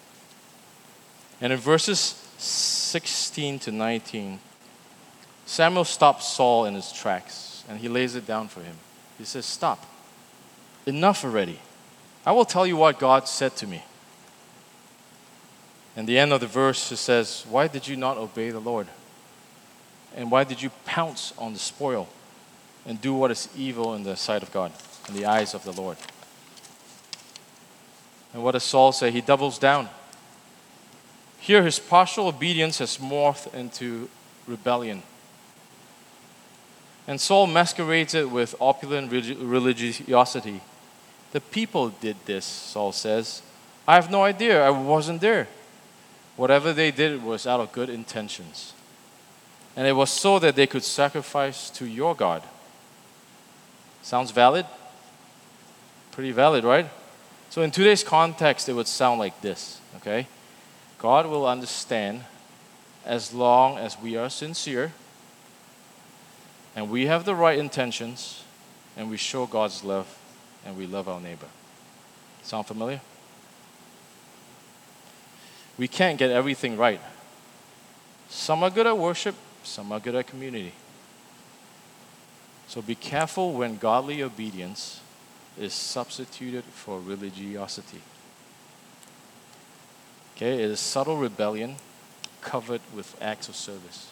And 1.39 1.53
in 1.53 1.59
verses 1.59 1.99
16 2.37 3.59
to 3.59 3.71
19, 3.71 4.39
Samuel 5.45 5.85
stops 5.85 6.27
Saul 6.27 6.65
in 6.65 6.73
his 6.73 6.91
tracks 6.91 7.63
and 7.69 7.79
he 7.79 7.89
lays 7.89 8.15
it 8.15 8.25
down 8.25 8.47
for 8.47 8.61
him. 8.61 8.75
He 9.17 9.25
says, 9.25 9.45
Stop. 9.45 9.85
Enough 10.87 11.25
already. 11.25 11.59
I 12.25 12.31
will 12.31 12.45
tell 12.45 12.65
you 12.65 12.77
what 12.77 12.97
God 12.97 13.27
said 13.27 13.55
to 13.57 13.67
me. 13.67 13.83
And 15.97 16.07
the 16.07 16.17
end 16.17 16.31
of 16.31 16.39
the 16.39 16.47
verse 16.47 16.79
says, 16.79 17.45
Why 17.49 17.67
did 17.67 17.87
you 17.87 17.97
not 17.97 18.17
obey 18.17 18.51
the 18.51 18.59
Lord? 18.59 18.87
And 20.15 20.31
why 20.31 20.45
did 20.45 20.61
you 20.61 20.71
pounce 20.85 21.33
on 21.37 21.51
the 21.51 21.59
spoil 21.59 22.07
and 22.85 23.01
do 23.01 23.13
what 23.13 23.31
is 23.31 23.49
evil 23.55 23.93
in 23.95 24.03
the 24.03 24.15
sight 24.15 24.43
of 24.43 24.51
God, 24.53 24.71
in 25.09 25.13
the 25.13 25.25
eyes 25.25 25.53
of 25.53 25.65
the 25.65 25.73
Lord? 25.73 25.97
And 28.33 28.41
what 28.41 28.53
does 28.53 28.63
Saul 28.63 28.93
say? 28.93 29.11
He 29.11 29.19
doubles 29.19 29.59
down. 29.59 29.89
Here, 31.39 31.63
his 31.63 31.79
partial 31.79 32.27
obedience 32.27 32.79
has 32.79 32.97
morphed 32.97 33.53
into 33.53 34.09
rebellion. 34.47 35.03
And 37.07 37.19
Saul 37.19 37.47
masquerades 37.47 38.13
it 38.13 38.31
with 38.31 38.55
opulent 38.61 39.11
religiosity. 39.11 40.61
The 41.31 41.41
people 41.41 41.89
did 41.89 42.15
this, 42.25 42.45
Saul 42.45 42.91
says. 42.91 43.41
I 43.87 43.95
have 43.95 44.09
no 44.09 44.23
idea. 44.23 44.65
I 44.65 44.69
wasn't 44.69 45.21
there. 45.21 45.47
Whatever 46.35 46.73
they 46.73 46.91
did 46.91 47.23
was 47.23 47.47
out 47.47 47.59
of 47.59 47.71
good 47.71 47.89
intentions. 47.89 48.73
And 49.75 49.87
it 49.87 49.93
was 49.93 50.09
so 50.09 50.39
that 50.39 50.55
they 50.55 50.67
could 50.67 50.83
sacrifice 50.83 51.69
to 51.71 51.85
your 51.85 52.15
God. 52.15 52.43
Sounds 54.01 54.31
valid? 54.31 54.65
Pretty 56.11 56.31
valid, 56.31 56.63
right? 56.63 56.89
So, 57.49 57.61
in 57.61 57.71
today's 57.71 58.03
context, 58.03 58.67
it 58.69 58.73
would 58.73 58.87
sound 58.87 59.19
like 59.19 59.41
this, 59.41 59.79
okay? 59.97 60.27
God 60.97 61.27
will 61.27 61.47
understand 61.47 62.23
as 63.05 63.33
long 63.33 63.77
as 63.77 63.99
we 63.99 64.17
are 64.17 64.29
sincere 64.29 64.91
and 66.75 66.89
we 66.89 67.05
have 67.05 67.23
the 67.23 67.35
right 67.35 67.57
intentions 67.57 68.43
and 68.95 69.09
we 69.09 69.17
show 69.17 69.45
God's 69.45 69.83
love 69.83 70.16
and 70.67 70.77
we 70.77 70.85
love 70.85 71.07
our 71.07 71.21
neighbor. 71.21 71.47
Sound 72.43 72.67
familiar? 72.67 72.99
We 75.77 75.87
can't 75.87 76.19
get 76.19 76.29
everything 76.29 76.75
right. 76.75 76.99
Some 78.27 78.61
are 78.63 78.69
good 78.69 78.85
at 78.85 78.97
worship, 78.97 79.35
some 79.63 79.91
are 79.93 79.99
good 79.99 80.15
at 80.15 80.27
community. 80.27 80.73
So 82.67 82.81
be 82.81 82.95
careful 82.95 83.53
when 83.53 83.77
godly 83.77 84.21
obedience 84.21 84.99
is 85.57 85.73
substituted 85.73 86.65
for 86.65 86.99
religiosity. 86.99 88.01
Okay, 90.35 90.55
it 90.63 90.69
is 90.69 90.81
subtle 90.81 91.17
rebellion 91.17 91.77
covered 92.41 92.81
with 92.93 93.15
acts 93.21 93.47
of 93.47 93.55
service. 93.55 94.11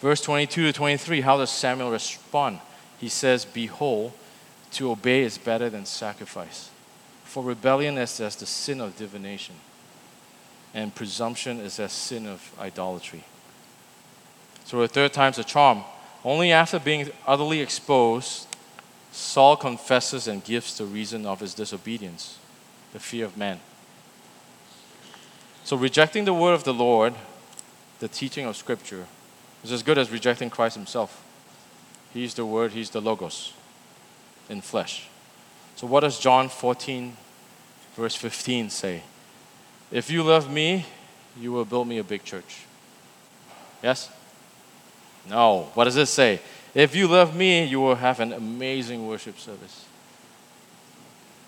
Verse 0.00 0.20
22 0.20 0.66
to 0.66 0.72
23, 0.72 1.22
how 1.22 1.36
does 1.38 1.50
Samuel 1.50 1.90
respond? 1.90 2.60
He 3.00 3.08
says, 3.08 3.44
Behold, 3.44 4.12
to 4.72 4.90
obey 4.90 5.22
is 5.22 5.38
better 5.38 5.70
than 5.70 5.86
sacrifice. 5.86 6.70
For 7.24 7.42
rebellion 7.42 7.98
is 7.98 8.20
as 8.20 8.36
the 8.36 8.46
sin 8.46 8.80
of 8.80 8.96
divination, 8.96 9.54
and 10.74 10.94
presumption 10.94 11.60
is 11.60 11.78
as 11.78 11.92
sin 11.92 12.26
of 12.26 12.52
idolatry. 12.58 13.24
So 14.64 14.80
the 14.80 14.88
third 14.88 15.12
time's 15.12 15.38
a 15.38 15.44
charm. 15.44 15.84
Only 16.24 16.52
after 16.52 16.78
being 16.78 17.10
utterly 17.26 17.60
exposed, 17.60 18.46
Saul 19.12 19.56
confesses 19.56 20.28
and 20.28 20.44
gives 20.44 20.76
the 20.76 20.84
reason 20.84 21.26
of 21.26 21.40
his 21.40 21.54
disobedience 21.54 22.38
the 22.92 22.98
fear 22.98 23.24
of 23.24 23.36
man. 23.36 23.60
So, 25.64 25.76
rejecting 25.76 26.24
the 26.24 26.32
word 26.32 26.54
of 26.54 26.64
the 26.64 26.72
Lord, 26.72 27.14
the 27.98 28.08
teaching 28.08 28.46
of 28.46 28.56
Scripture, 28.56 29.06
is 29.62 29.70
as 29.70 29.82
good 29.82 29.98
as 29.98 30.10
rejecting 30.10 30.48
Christ 30.48 30.76
himself. 30.76 31.22
He's 32.12 32.34
the 32.34 32.46
Word, 32.46 32.72
He's 32.72 32.88
the 32.88 33.02
Logos 33.02 33.52
in 34.48 34.60
flesh. 34.60 35.08
So, 35.76 35.86
what 35.86 36.00
does 36.00 36.18
John 36.18 36.48
14, 36.48 37.16
verse 37.94 38.14
15 38.14 38.70
say? 38.70 39.02
If 39.90 40.10
you 40.10 40.22
love 40.22 40.50
me, 40.50 40.84
you 41.40 41.52
will 41.52 41.64
build 41.64 41.88
me 41.88 41.98
a 41.98 42.04
big 42.04 42.24
church. 42.24 42.64
Yes? 43.82 44.10
No. 45.28 45.70
What 45.74 45.84
does 45.84 45.96
it 45.96 46.06
say? 46.06 46.40
If 46.74 46.94
you 46.94 47.08
love 47.08 47.34
me, 47.34 47.64
you 47.64 47.80
will 47.80 47.94
have 47.94 48.20
an 48.20 48.32
amazing 48.32 49.06
worship 49.06 49.38
service. 49.38 49.86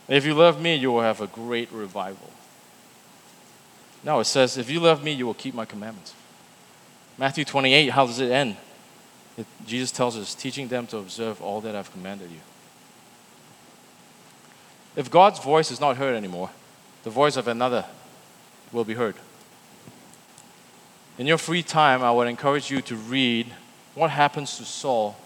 If 0.09 0.25
you 0.25 0.35
love 0.35 0.61
me, 0.61 0.75
you 0.75 0.91
will 0.91 1.03
have 1.03 1.21
a 1.21 1.27
great 1.27 1.71
revival. 1.71 2.31
No, 4.03 4.21
it 4.21 4.25
says, 4.25 4.57
if 4.57 4.71
you 4.71 4.81
love 4.81 5.05
me, 5.05 5.13
you 5.13 5.27
will 5.27 5.35
keep 5.35 5.55
my 5.55 5.65
commandments. 5.65 6.15
Matthew 7.19 7.45
28, 7.45 7.91
how 7.91 8.07
does 8.07 8.19
it 8.19 8.31
end? 8.31 8.57
It, 9.37 9.47
Jesus 9.67 9.93
tells 9.93 10.17
us, 10.17 10.35
teaching 10.35 10.69
them 10.69 10.87
to 10.89 10.99
observe 10.99 11.43
all 11.43 11.61
that 11.61 11.77
I've 11.77 11.93
commanded 11.93 12.31
you. 12.31 12.41
If 14.97 15.11
God's 15.11 15.39
voice 15.39 15.71
is 15.71 15.81
not 15.81 15.97
heard 15.97 16.17
anymore, 16.17 16.51
the 17.05 17.11
voice 17.11 17.37
of 17.37 17.49
another 17.49 17.85
will 18.73 18.85
be 18.85 18.95
heard. 18.95 19.15
In 21.19 21.27
your 21.27 21.39
free 21.39 21.63
time, 21.63 22.03
I 22.03 22.11
would 22.11 22.29
encourage 22.29 22.71
you 22.71 22.81
to 22.83 22.97
read 22.97 23.47
what 23.95 24.11
happens 24.11 24.57
to 24.59 24.65
Saul 24.65 25.17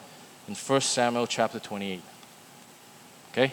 in 0.48 0.54
1 0.54 0.80
Samuel 0.80 1.26
chapter 1.26 1.58
28. 1.58 2.02
Okay? 3.32 3.52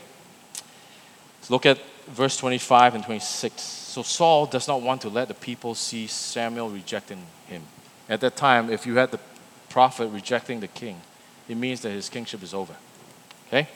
Let's 1.39 1.49
look 1.49 1.65
at 1.65 1.79
verse 2.07 2.37
25 2.37 2.95
and 2.95 3.03
26. 3.03 3.61
So 3.61 4.03
Saul 4.03 4.45
does 4.45 4.67
not 4.67 4.81
want 4.81 5.01
to 5.01 5.09
let 5.09 5.27
the 5.27 5.33
people 5.33 5.75
see 5.75 6.07
Samuel 6.07 6.69
rejecting 6.69 7.25
him. 7.47 7.63
At 8.09 8.21
that 8.21 8.35
time, 8.35 8.69
if 8.69 8.85
you 8.85 8.95
had 8.95 9.11
the 9.11 9.19
prophet 9.69 10.07
rejecting 10.07 10.59
the 10.59 10.67
king, 10.67 10.99
it 11.47 11.55
means 11.55 11.81
that 11.81 11.91
his 11.91 12.09
kingship 12.09 12.43
is 12.43 12.53
over. 12.53 12.75
Okay? 13.47 13.67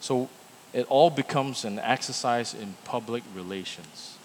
So 0.00 0.28
it 0.76 0.86
all 0.90 1.08
becomes 1.08 1.64
an 1.64 1.78
exercise 1.78 2.52
in 2.52 2.74
public 2.84 3.22
relations. 3.34 4.18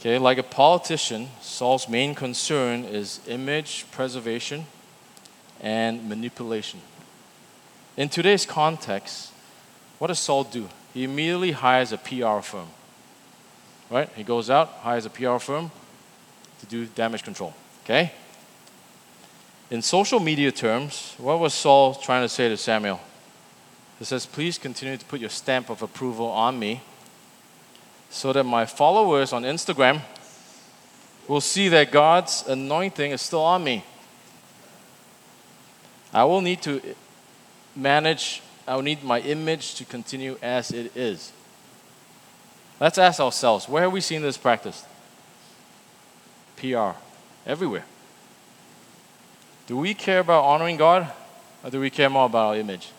Okay, 0.00 0.18
like 0.18 0.36
a 0.36 0.42
politician, 0.42 1.28
Saul's 1.40 1.88
main 1.88 2.12
concern 2.12 2.82
is 2.82 3.20
image 3.28 3.86
preservation 3.92 4.66
and 5.60 6.08
manipulation. 6.08 6.80
In 7.96 8.08
today's 8.08 8.44
context, 8.44 9.30
what 10.00 10.08
does 10.08 10.18
Saul 10.18 10.42
do? 10.42 10.68
He 10.92 11.04
immediately 11.04 11.52
hires 11.52 11.92
a 11.92 11.96
PR 11.96 12.40
firm. 12.40 12.66
Right? 13.88 14.08
He 14.16 14.24
goes 14.24 14.50
out, 14.50 14.70
hires 14.82 15.06
a 15.06 15.10
PR 15.10 15.38
firm 15.38 15.70
to 16.58 16.66
do 16.66 16.86
damage 16.86 17.22
control. 17.22 17.54
Okay? 17.84 18.10
In 19.70 19.82
social 19.82 20.18
media 20.18 20.50
terms, 20.50 21.14
what 21.18 21.38
was 21.38 21.54
Saul 21.54 21.94
trying 21.94 22.24
to 22.24 22.28
say 22.28 22.48
to 22.48 22.56
Samuel? 22.56 22.98
He 23.98 24.04
says, 24.04 24.26
Please 24.26 24.58
continue 24.58 24.96
to 24.96 25.04
put 25.04 25.20
your 25.20 25.30
stamp 25.30 25.70
of 25.70 25.82
approval 25.82 26.26
on 26.26 26.58
me 26.58 26.82
so 28.10 28.32
that 28.32 28.44
my 28.44 28.66
followers 28.66 29.32
on 29.32 29.42
Instagram 29.42 30.00
will 31.26 31.40
see 31.40 31.68
that 31.68 31.90
God's 31.90 32.44
anointing 32.46 33.12
is 33.12 33.20
still 33.20 33.42
on 33.42 33.64
me. 33.64 33.84
I 36.12 36.24
will 36.24 36.40
need 36.40 36.62
to 36.62 36.80
manage, 37.74 38.42
I 38.68 38.76
will 38.76 38.82
need 38.82 39.02
my 39.02 39.20
image 39.20 39.74
to 39.76 39.84
continue 39.84 40.38
as 40.42 40.70
it 40.70 40.96
is. 40.96 41.32
Let's 42.80 42.98
ask 42.98 43.20
ourselves 43.20 43.68
where 43.68 43.82
have 43.82 43.92
we 43.92 44.00
seen 44.00 44.22
this 44.22 44.36
practiced? 44.36 44.84
PR, 46.56 46.90
everywhere. 47.46 47.84
Do 49.66 49.76
we 49.76 49.94
care 49.94 50.20
about 50.20 50.44
honoring 50.44 50.76
God 50.76 51.10
or 51.62 51.70
do 51.70 51.80
we 51.80 51.90
care 51.90 52.10
more 52.10 52.26
about 52.26 52.48
our 52.48 52.56
image? 52.56 52.90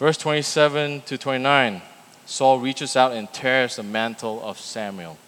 Verse 0.00 0.16
27 0.16 1.02
to 1.02 1.18
29 1.18 1.82
Saul 2.24 2.58
reaches 2.58 2.96
out 2.96 3.12
and 3.12 3.30
tears 3.34 3.76
the 3.76 3.82
mantle 3.82 4.42
of 4.42 4.58
Samuel. 4.58 5.18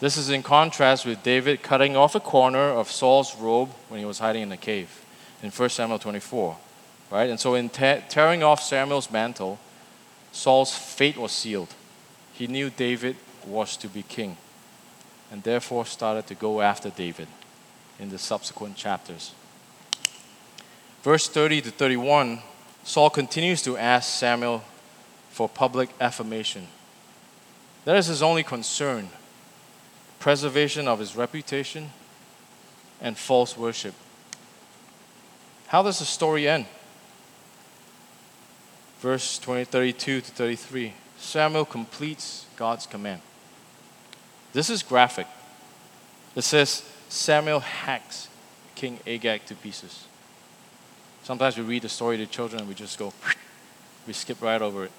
This 0.00 0.18
is 0.18 0.28
in 0.28 0.42
contrast 0.42 1.06
with 1.06 1.22
David 1.22 1.62
cutting 1.62 1.96
off 1.96 2.14
a 2.14 2.20
corner 2.20 2.58
of 2.58 2.90
Saul's 2.90 3.34
robe 3.36 3.70
when 3.88 3.98
he 3.98 4.04
was 4.04 4.18
hiding 4.18 4.42
in 4.42 4.48
the 4.50 4.58
cave 4.58 5.02
in 5.42 5.50
1 5.50 5.70
Samuel 5.70 5.98
24. 5.98 6.58
Right? 7.10 7.30
And 7.30 7.40
so, 7.40 7.54
in 7.54 7.70
te- 7.70 8.02
tearing 8.10 8.42
off 8.42 8.62
Samuel's 8.62 9.10
mantle, 9.10 9.58
Saul's 10.30 10.76
fate 10.76 11.16
was 11.16 11.32
sealed. 11.32 11.74
He 12.34 12.48
knew 12.48 12.68
David 12.68 13.16
was 13.46 13.78
to 13.78 13.88
be 13.88 14.02
king 14.02 14.36
and 15.32 15.42
therefore 15.42 15.86
started 15.86 16.26
to 16.26 16.34
go 16.34 16.60
after 16.60 16.90
David 16.90 17.28
in 17.98 18.10
the 18.10 18.18
subsequent 18.18 18.76
chapters. 18.76 19.32
Verse 21.02 21.28
30 21.28 21.62
to 21.62 21.70
31, 21.70 22.42
Saul 22.84 23.10
continues 23.10 23.62
to 23.62 23.76
ask 23.76 24.08
Samuel 24.18 24.62
for 25.30 25.48
public 25.48 25.90
affirmation. 26.00 26.66
That 27.84 27.96
is 27.96 28.06
his 28.06 28.22
only 28.22 28.42
concern 28.42 29.10
preservation 30.18 30.86
of 30.86 30.98
his 30.98 31.16
reputation 31.16 31.90
and 33.00 33.16
false 33.16 33.56
worship. 33.56 33.94
How 35.68 35.82
does 35.82 35.98
the 35.98 36.04
story 36.04 36.46
end? 36.46 36.66
Verse 39.00 39.38
20, 39.38 39.64
32 39.64 40.20
to 40.20 40.30
33. 40.30 40.92
Samuel 41.18 41.64
completes 41.64 42.44
God's 42.56 42.86
command. 42.86 43.22
This 44.52 44.68
is 44.68 44.82
graphic. 44.82 45.26
It 46.36 46.42
says 46.42 46.82
Samuel 47.08 47.60
hacks 47.60 48.28
King 48.74 48.98
Agag 49.06 49.46
to 49.46 49.54
pieces. 49.54 50.06
Sometimes 51.30 51.56
we 51.56 51.62
read 51.62 51.82
the 51.82 51.88
story 51.88 52.16
to 52.16 52.26
children 52.26 52.58
and 52.58 52.68
we 52.68 52.74
just 52.74 52.98
go, 52.98 53.12
we 54.08 54.12
skip 54.12 54.42
right 54.42 54.60
over 54.60 54.86
it. 54.86 54.90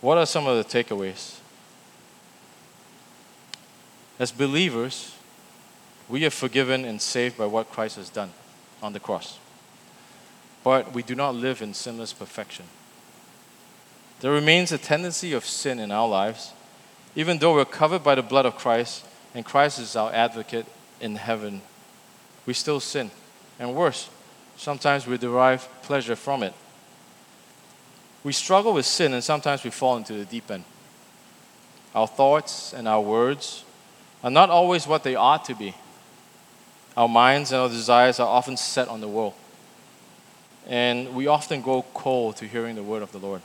What 0.00 0.16
are 0.16 0.24
some 0.24 0.46
of 0.46 0.56
the 0.56 0.64
takeaways? 0.64 1.36
As 4.18 4.32
believers, 4.32 5.14
we 6.08 6.24
are 6.24 6.30
forgiven 6.30 6.86
and 6.86 7.02
saved 7.02 7.36
by 7.36 7.44
what 7.44 7.70
Christ 7.70 7.96
has 7.96 8.08
done 8.08 8.30
on 8.82 8.94
the 8.94 8.98
cross. 8.98 9.38
But 10.64 10.94
we 10.94 11.02
do 11.02 11.14
not 11.14 11.34
live 11.34 11.60
in 11.60 11.74
sinless 11.74 12.14
perfection. 12.14 12.64
There 14.20 14.32
remains 14.32 14.72
a 14.72 14.78
tendency 14.78 15.34
of 15.34 15.44
sin 15.44 15.78
in 15.78 15.90
our 15.90 16.08
lives, 16.08 16.54
even 17.14 17.36
though 17.36 17.56
we're 17.56 17.66
covered 17.66 18.02
by 18.02 18.14
the 18.14 18.22
blood 18.22 18.46
of 18.46 18.56
Christ 18.56 19.04
and 19.34 19.44
Christ 19.44 19.78
is 19.78 19.96
our 19.96 20.10
advocate 20.14 20.64
in 20.98 21.16
heaven. 21.16 21.60
We 22.46 22.54
still 22.54 22.80
sin. 22.80 23.10
And 23.58 23.74
worse, 23.74 24.08
sometimes 24.56 25.06
we 25.06 25.18
derive 25.18 25.68
pleasure 25.82 26.16
from 26.16 26.42
it. 26.42 26.54
We 28.24 28.32
struggle 28.32 28.72
with 28.72 28.86
sin 28.86 29.12
and 29.14 29.22
sometimes 29.22 29.64
we 29.64 29.70
fall 29.70 29.96
into 29.96 30.14
the 30.14 30.24
deep 30.24 30.50
end. 30.50 30.64
Our 31.94 32.06
thoughts 32.06 32.72
and 32.72 32.88
our 32.88 33.00
words 33.00 33.64
are 34.22 34.30
not 34.30 34.50
always 34.50 34.86
what 34.86 35.02
they 35.02 35.14
ought 35.14 35.44
to 35.46 35.54
be. 35.54 35.74
Our 36.96 37.08
minds 37.08 37.52
and 37.52 37.60
our 37.60 37.68
desires 37.68 38.20
are 38.20 38.28
often 38.28 38.56
set 38.56 38.88
on 38.88 39.00
the 39.00 39.08
world. 39.08 39.34
And 40.66 41.14
we 41.14 41.26
often 41.26 41.62
go 41.62 41.84
cold 41.94 42.36
to 42.36 42.46
hearing 42.46 42.76
the 42.76 42.82
word 42.82 43.02
of 43.02 43.10
the 43.12 43.18
Lord. 43.18 43.42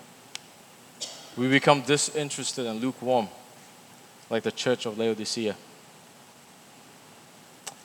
We 1.36 1.48
become 1.50 1.82
disinterested 1.82 2.66
and 2.66 2.82
lukewarm, 2.82 3.30
like 4.30 4.44
the 4.44 4.52
church 4.52 4.86
of 4.86 4.98
Laodicea. 4.98 5.56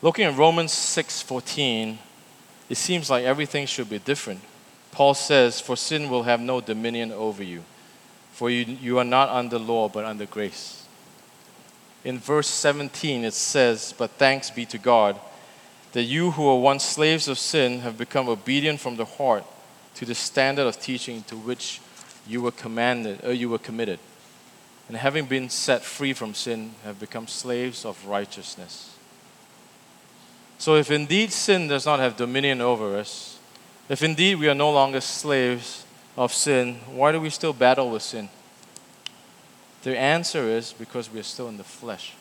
Looking 0.02 0.24
at 0.24 0.36
Romans 0.36 0.72
6:14, 0.72 1.98
it 2.72 2.78
seems 2.78 3.10
like 3.10 3.22
everything 3.24 3.66
should 3.66 3.90
be 3.90 3.98
different. 3.98 4.40
Paul 4.92 5.12
says, 5.12 5.60
For 5.60 5.76
sin 5.76 6.08
will 6.08 6.22
have 6.22 6.40
no 6.40 6.62
dominion 6.62 7.12
over 7.12 7.42
you, 7.42 7.64
for 8.32 8.48
you, 8.48 8.64
you 8.64 8.98
are 8.98 9.04
not 9.04 9.28
under 9.28 9.58
law, 9.58 9.90
but 9.90 10.06
under 10.06 10.24
grace. 10.24 10.86
In 12.02 12.18
verse 12.18 12.48
17, 12.48 13.26
it 13.26 13.34
says, 13.34 13.92
But 13.98 14.12
thanks 14.12 14.48
be 14.48 14.64
to 14.64 14.78
God 14.78 15.20
that 15.92 16.04
you 16.04 16.30
who 16.30 16.44
were 16.44 16.58
once 16.58 16.82
slaves 16.82 17.28
of 17.28 17.38
sin 17.38 17.80
have 17.80 17.98
become 17.98 18.26
obedient 18.30 18.80
from 18.80 18.96
the 18.96 19.04
heart 19.04 19.44
to 19.96 20.06
the 20.06 20.14
standard 20.14 20.66
of 20.66 20.80
teaching 20.80 21.24
to 21.24 21.36
which 21.36 21.78
you 22.26 22.40
were 22.40 22.52
commanded, 22.52 23.22
or 23.22 23.34
you 23.34 23.50
were 23.50 23.58
committed. 23.58 23.98
And 24.88 24.96
having 24.96 25.26
been 25.26 25.50
set 25.50 25.84
free 25.84 26.14
from 26.14 26.32
sin, 26.32 26.72
have 26.84 26.98
become 26.98 27.26
slaves 27.28 27.84
of 27.84 28.06
righteousness. 28.06 28.91
So 30.62 30.76
if 30.76 30.92
indeed 30.92 31.32
sin 31.32 31.66
does 31.66 31.86
not 31.86 31.98
have 31.98 32.16
dominion 32.16 32.60
over 32.60 32.96
us, 32.96 33.36
if 33.88 34.00
indeed 34.00 34.36
we 34.36 34.48
are 34.48 34.54
no 34.54 34.70
longer 34.70 35.00
slaves 35.00 35.84
of 36.16 36.32
sin, 36.32 36.76
why 36.86 37.10
do 37.10 37.20
we 37.20 37.30
still 37.30 37.52
battle 37.52 37.90
with 37.90 38.02
sin? 38.02 38.28
The 39.82 39.98
answer 39.98 40.44
is 40.44 40.72
because 40.72 41.10
we 41.10 41.18
are 41.18 41.24
still 41.24 41.48
in 41.48 41.56
the 41.56 41.64
flesh. 41.64 42.14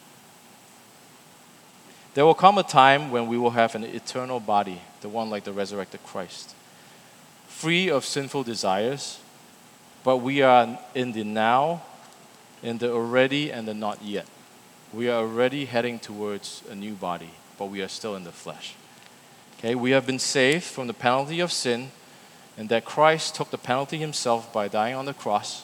There 2.15 2.25
will 2.25 2.34
come 2.34 2.58
a 2.58 2.63
time 2.63 3.12
when 3.12 3.27
we 3.27 3.38
will 3.38 3.51
have 3.51 3.75
an 3.75 3.84
eternal 3.84 4.39
body, 4.39 4.82
the 5.01 5.10
one 5.10 5.30
like 5.30 5.43
the 5.43 5.54
resurrected 5.54 6.04
Christ, 6.04 6.56
free 7.47 7.91
of 7.91 8.06
sinful 8.06 8.41
desires, 8.41 9.19
but 10.04 10.17
we 10.17 10.41
are 10.41 10.80
in 10.95 11.12
the 11.12 11.23
now, 11.23 11.84
in 12.63 12.80
the 12.80 12.91
already, 12.91 13.51
and 13.51 13.67
the 13.67 13.75
not 13.75 14.01
yet. 14.01 14.25
We 14.91 15.10
are 15.10 15.21
already 15.21 15.65
heading 15.65 15.99
towards 15.99 16.63
a 16.71 16.73
new 16.73 16.93
body, 16.93 17.30
but 17.62 17.69
we 17.69 17.84
are 17.84 17.88
still 17.88 18.15
in 18.15 18.24
the 18.24 18.32
flesh. 18.32 18.74
Okay, 19.60 19.76
we 19.76 19.91
have 19.91 20.08
been 20.08 20.17
saved 20.17 20.63
from 20.63 20.88
the 20.88 20.95
penalty 20.95 21.41
of 21.41 21.52
sin, 21.52 21.91
and 22.58 22.69
that 22.69 22.86
Christ 22.86 23.36
took 23.36 23.52
the 23.52 23.58
penalty 23.60 24.00
himself 24.00 24.52
by 24.52 24.67
dying 24.67 24.95
on 24.95 25.06
the 25.06 25.13
cross. 25.13 25.63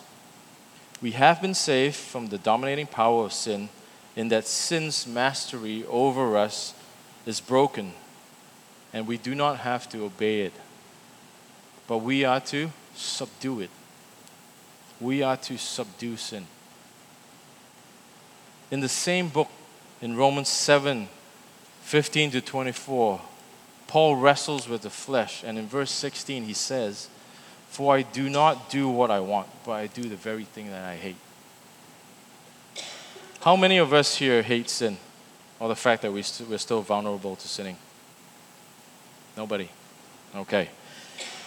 We 1.02 1.14
have 1.14 1.42
been 1.42 1.56
saved 1.56 1.96
from 1.96 2.28
the 2.28 2.38
dominating 2.38 2.86
power 2.86 3.26
of 3.26 3.34
sin, 3.34 3.70
in 4.16 4.28
that 4.28 4.46
sin's 4.46 5.08
mastery 5.08 5.86
over 5.88 6.38
us 6.38 6.76
is 7.26 7.40
broken, 7.40 7.94
and 8.94 9.08
we 9.08 9.18
do 9.18 9.34
not 9.34 9.58
have 9.62 9.90
to 9.90 10.06
obey 10.06 10.42
it, 10.42 10.54
but 11.88 11.98
we 11.98 12.24
are 12.24 12.42
to 12.42 12.70
subdue 12.94 13.62
it. 13.62 13.72
We 15.02 15.24
are 15.24 15.38
to 15.38 15.58
subdue 15.58 16.18
sin. 16.18 16.46
In 18.70 18.82
the 18.82 18.88
same 18.88 19.30
book, 19.30 19.50
in 20.00 20.16
Romans 20.16 20.50
7 20.50 21.08
15 21.88 22.32
to 22.32 22.42
24, 22.42 23.22
Paul 23.88 24.18
wrestles 24.18 24.68
with 24.68 24.82
the 24.82 24.90
flesh, 24.90 25.42
and 25.46 25.58
in 25.58 25.68
verse 25.68 25.90
16 25.90 26.44
he 26.44 26.52
says, 26.52 27.08
For 27.70 27.96
I 27.96 28.02
do 28.02 28.30
not 28.30 28.70
do 28.70 28.90
what 28.90 29.10
I 29.10 29.22
want, 29.22 29.48
but 29.66 29.72
I 29.72 29.88
do 29.88 30.04
the 30.04 30.18
very 30.18 30.44
thing 30.44 30.70
that 30.70 30.84
I 30.84 30.98
hate. 30.98 31.16
How 33.40 33.56
many 33.56 33.78
of 33.78 33.94
us 33.94 34.18
here 34.18 34.42
hate 34.42 34.70
sin 34.70 34.98
or 35.62 35.70
the 35.70 35.78
fact 35.78 36.02
that 36.02 36.12
we 36.12 36.26
we're 36.50 36.58
still 36.58 36.82
vulnerable 36.82 37.38
to 37.38 37.48
sinning? 37.48 37.78
Nobody. 39.38 39.70
Okay. 40.36 40.68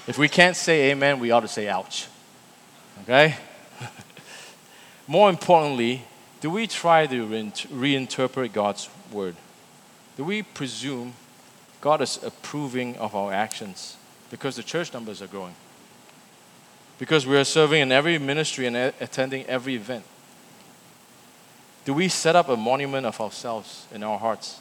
If 0.06 0.16
we 0.16 0.26
can't 0.26 0.56
say 0.56 0.90
amen, 0.90 1.20
we 1.20 1.32
ought 1.32 1.40
to 1.40 1.48
say 1.48 1.68
ouch. 1.68 2.06
Okay? 3.02 3.36
More 5.06 5.28
importantly, 5.28 6.02
do 6.40 6.48
we 6.48 6.66
try 6.66 7.06
to 7.06 7.26
reinterpret 7.26 8.54
God's 8.54 8.88
word? 9.12 9.36
Do 10.20 10.26
we 10.26 10.42
presume 10.42 11.14
God 11.80 12.02
is 12.02 12.22
approving 12.22 12.94
of 12.98 13.14
our 13.14 13.32
actions 13.32 13.96
because 14.30 14.54
the 14.54 14.62
church 14.62 14.92
numbers 14.92 15.22
are 15.22 15.26
growing? 15.26 15.54
Because 16.98 17.26
we 17.26 17.38
are 17.38 17.44
serving 17.44 17.80
in 17.80 17.90
every 17.90 18.18
ministry 18.18 18.66
and 18.66 18.76
attending 18.76 19.46
every 19.46 19.76
event? 19.76 20.04
Do 21.86 21.94
we 21.94 22.08
set 22.08 22.36
up 22.36 22.50
a 22.50 22.56
monument 22.58 23.06
of 23.06 23.18
ourselves 23.18 23.86
in 23.94 24.02
our 24.02 24.18
hearts, 24.18 24.60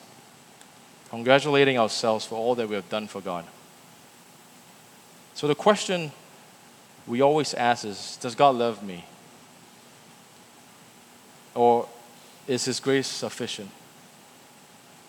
congratulating 1.09 1.77
ourselves 1.77 2.25
for 2.25 2.35
all 2.35 2.55
that 2.55 2.69
we 2.69 2.75
have 2.75 2.87
done 2.87 3.09
for 3.09 3.19
God? 3.19 3.43
So 5.33 5.45
the 5.45 5.55
question 5.55 6.13
we 7.05 7.19
always 7.19 7.53
ask 7.53 7.83
is 7.83 8.17
Does 8.21 8.33
God 8.33 8.55
love 8.55 8.81
me? 8.81 9.03
Or 11.53 11.89
is 12.47 12.63
His 12.63 12.79
grace 12.79 13.07
sufficient? 13.07 13.71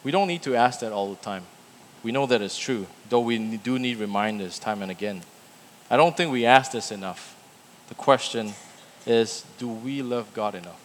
We 0.03 0.11
don't 0.11 0.29
need 0.29 0.43
to 0.43 0.55
ask 0.55 0.81
that 0.81 0.93
all 0.93 1.11
the 1.11 1.23
time. 1.23 1.45
We 2.03 2.13
know 2.13 2.27
that 2.27 2.41
it's 2.41 2.59
true, 2.59 2.87
though 3.09 3.21
we 3.21 3.57
do 3.59 3.79
need 3.79 3.99
reminders 3.99 4.59
time 4.59 4.83
and 4.83 4.91
again. 4.91 5.23
I 5.91 5.97
don't 5.97 6.17
think 6.17 6.33
we 6.33 6.47
ask 6.47 6.73
this 6.73 6.91
enough. 6.91 7.37
The 7.89 7.95
question 7.95 8.55
is 9.07 9.45
do 9.59 9.69
we 9.69 10.03
love 10.03 10.33
God 10.33 10.55
enough? 10.55 10.81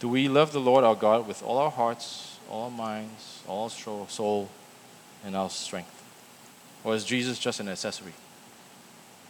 Do 0.00 0.08
we 0.08 0.28
love 0.28 0.52
the 0.52 0.60
Lord 0.60 0.84
our 0.84 0.94
God 0.94 1.26
with 1.26 1.42
all 1.42 1.58
our 1.58 1.72
hearts, 1.72 2.38
all 2.48 2.64
our 2.64 2.70
minds, 2.70 3.42
all 3.48 3.64
our 3.64 4.08
soul, 4.08 4.48
and 5.24 5.36
our 5.36 5.50
strength? 5.50 6.02
Or 6.84 6.94
is 6.94 7.04
Jesus 7.04 7.38
just 7.38 7.58
an 7.58 7.68
accessory 7.68 8.12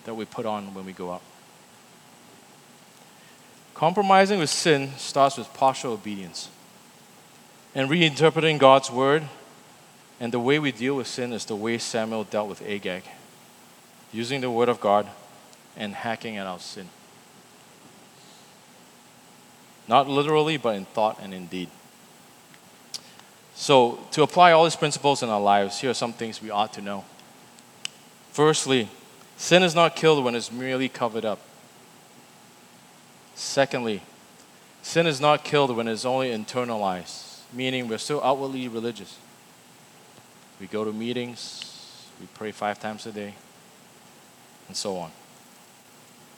that 0.05 0.15
we 0.15 0.27
put 0.27 0.45
on 0.45 0.75
when 0.75 0.85
we 0.85 0.93
go 0.93 1.13
out? 1.13 1.23
Compromising 3.79 4.41
with 4.41 4.51
sin 4.51 4.91
starts 4.97 5.37
with 5.37 5.55
partial 5.55 5.93
obedience. 5.93 6.49
And 7.77 7.89
reinterpreting 7.89 8.59
God's 8.59 8.91
word 8.91 9.23
and 10.19 10.33
the 10.33 10.41
way 10.41 10.59
we 10.59 10.73
deal 10.73 10.97
with 10.97 11.07
sin 11.07 11.33
is 11.33 11.45
the 11.45 11.55
way 11.55 11.79
Samuel 11.79 12.25
dealt 12.25 12.49
with 12.49 12.61
Agag, 12.63 13.05
using 14.13 14.41
the 14.41 14.51
word 14.51 14.69
of 14.69 14.81
God 14.81 15.07
and 15.77 15.95
hacking 15.95 16.37
at 16.39 16.45
our 16.45 16.59
sin. 16.59 16.89
Not 19.87 20.09
literally, 20.09 20.57
but 20.57 20.75
in 20.75 20.85
thought 20.87 21.21
and 21.23 21.33
in 21.33 21.47
deed. 21.47 21.69
So, 23.55 24.01
to 24.11 24.25
apply 24.25 24.51
all 24.51 24.65
these 24.65 24.75
principles 24.75 25.23
in 25.23 25.29
our 25.29 25.41
lives, 25.41 25.79
here 25.79 25.91
are 25.91 25.95
some 25.95 26.13
things 26.13 26.43
we 26.43 26.51
ought 26.51 26.73
to 26.73 26.81
know. 26.81 27.05
Firstly, 28.33 28.89
sin 29.37 29.63
is 29.63 29.77
not 29.77 29.95
killed 29.95 30.25
when 30.25 30.35
it's 30.35 30.51
merely 30.51 30.89
covered 30.89 31.25
up. 31.25 31.39
Secondly, 33.39 34.03
sin 34.83 35.07
is 35.07 35.21
not 35.21 35.45
killed 35.45 35.75
when 35.77 35.87
it's 35.87 36.05
only 36.05 36.31
internalized, 36.31 37.39
meaning 37.53 37.87
we're 37.87 37.97
still 37.97 38.21
outwardly 38.21 38.67
religious. 38.67 39.17
We 40.61 40.67
go 40.67 40.85
to 40.85 40.93
meetings, 40.93 42.05
we 42.21 42.27
pray 42.35 42.51
five 42.51 42.81
times 42.81 43.07
a 43.07 43.13
day, 43.13 43.35
and 44.67 44.77
so 44.77 44.97
on. 44.97 45.13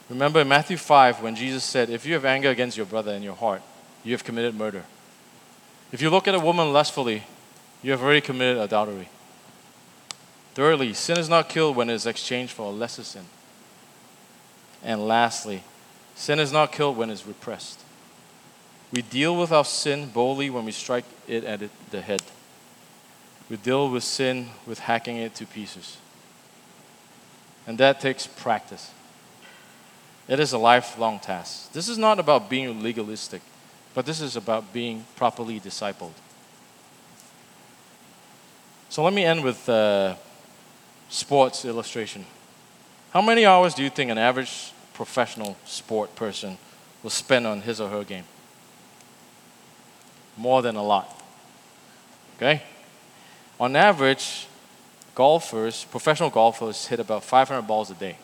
Remember 0.09 0.41
in 0.41 0.47
Matthew 0.47 0.77
5 0.77 1.23
when 1.23 1.35
Jesus 1.35 1.63
said, 1.63 1.89
If 1.89 2.05
you 2.05 2.13
have 2.13 2.23
anger 2.23 2.51
against 2.51 2.77
your 2.77 2.85
brother 2.85 3.13
in 3.13 3.23
your 3.23 3.35
heart, 3.35 3.63
you 4.03 4.11
have 4.11 4.23
committed 4.23 4.53
murder. 4.53 4.83
If 5.91 6.03
you 6.03 6.11
look 6.11 6.27
at 6.27 6.35
a 6.35 6.39
woman 6.39 6.71
lustfully, 6.71 7.23
you 7.81 7.89
have 7.89 8.03
already 8.03 8.21
committed 8.21 8.57
adultery. 8.59 9.09
Thirdly, 10.53 10.93
sin 10.93 11.17
is 11.17 11.29
not 11.29 11.49
killed 11.49 11.75
when 11.75 11.89
it 11.89 11.95
is 11.95 12.05
exchanged 12.05 12.53
for 12.53 12.67
a 12.67 12.69
lesser 12.69 13.03
sin. 13.03 13.25
And 14.83 15.07
lastly, 15.07 15.63
Sin 16.15 16.39
is 16.39 16.51
not 16.51 16.71
killed 16.71 16.97
when 16.97 17.09
it's 17.09 17.25
repressed. 17.25 17.79
We 18.91 19.01
deal 19.01 19.37
with 19.37 19.51
our 19.51 19.65
sin 19.65 20.09
boldly 20.09 20.49
when 20.49 20.65
we 20.65 20.71
strike 20.71 21.05
it 21.27 21.43
at 21.43 21.61
the 21.91 22.01
head. 22.01 22.21
We 23.49 23.57
deal 23.57 23.89
with 23.89 24.03
sin 24.03 24.49
with 24.65 24.79
hacking 24.79 25.17
it 25.17 25.35
to 25.35 25.45
pieces. 25.45 25.97
And 27.65 27.77
that 27.77 28.01
takes 28.01 28.27
practice. 28.27 28.91
It 30.27 30.39
is 30.39 30.53
a 30.53 30.57
lifelong 30.57 31.19
task. 31.19 31.71
This 31.73 31.89
is 31.89 31.97
not 31.97 32.19
about 32.19 32.49
being 32.49 32.81
legalistic, 32.81 33.41
but 33.93 34.05
this 34.05 34.21
is 34.21 34.35
about 34.35 34.71
being 34.73 35.05
properly 35.15 35.59
discipled. 35.59 36.13
So 38.89 39.03
let 39.03 39.13
me 39.13 39.23
end 39.23 39.43
with 39.43 39.67
a 39.69 39.73
uh, 39.73 40.15
sports 41.09 41.65
illustration. 41.65 42.25
How 43.11 43.21
many 43.21 43.45
hours 43.45 43.73
do 43.73 43.83
you 43.83 43.89
think 43.89 44.11
an 44.11 44.17
average 44.17 44.73
professional 44.93 45.57
sport 45.65 46.15
person 46.15 46.57
will 47.03 47.09
spend 47.09 47.47
on 47.47 47.61
his 47.61 47.81
or 47.81 47.89
her 47.89 48.03
game. 48.03 48.25
More 50.37 50.61
than 50.61 50.75
a 50.75 50.83
lot. 50.83 51.21
Okay? 52.37 52.63
On 53.59 53.75
average, 53.75 54.47
golfers, 55.15 55.83
professional 55.85 56.29
golfers, 56.29 56.87
hit 56.87 56.99
about 56.99 57.23
500 57.23 57.61
balls 57.63 57.91
a 57.91 57.95
day. 57.95 58.17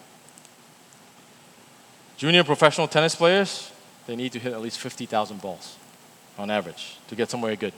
Junior 2.17 2.43
professional 2.43 2.87
tennis 2.87 3.15
players, 3.15 3.71
they 4.07 4.15
need 4.15 4.31
to 4.31 4.39
hit 4.39 4.53
at 4.53 4.61
least 4.61 4.79
50,000 4.79 5.39
balls 5.41 5.75
on 6.37 6.49
average 6.49 6.97
to 7.07 7.15
get 7.15 7.29
somewhere 7.29 7.55
good. 7.55 7.73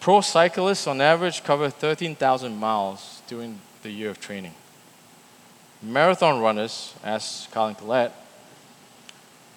Pro 0.00 0.20
cyclists, 0.20 0.86
on 0.86 1.00
average, 1.00 1.42
cover 1.44 1.70
13,000 1.70 2.54
miles 2.54 3.22
during 3.26 3.60
the 3.82 3.90
year 3.90 4.10
of 4.10 4.20
training. 4.20 4.54
Marathon 5.84 6.40
runners, 6.40 6.94
as 7.04 7.46
Colin 7.52 7.74
Collette, 7.74 8.14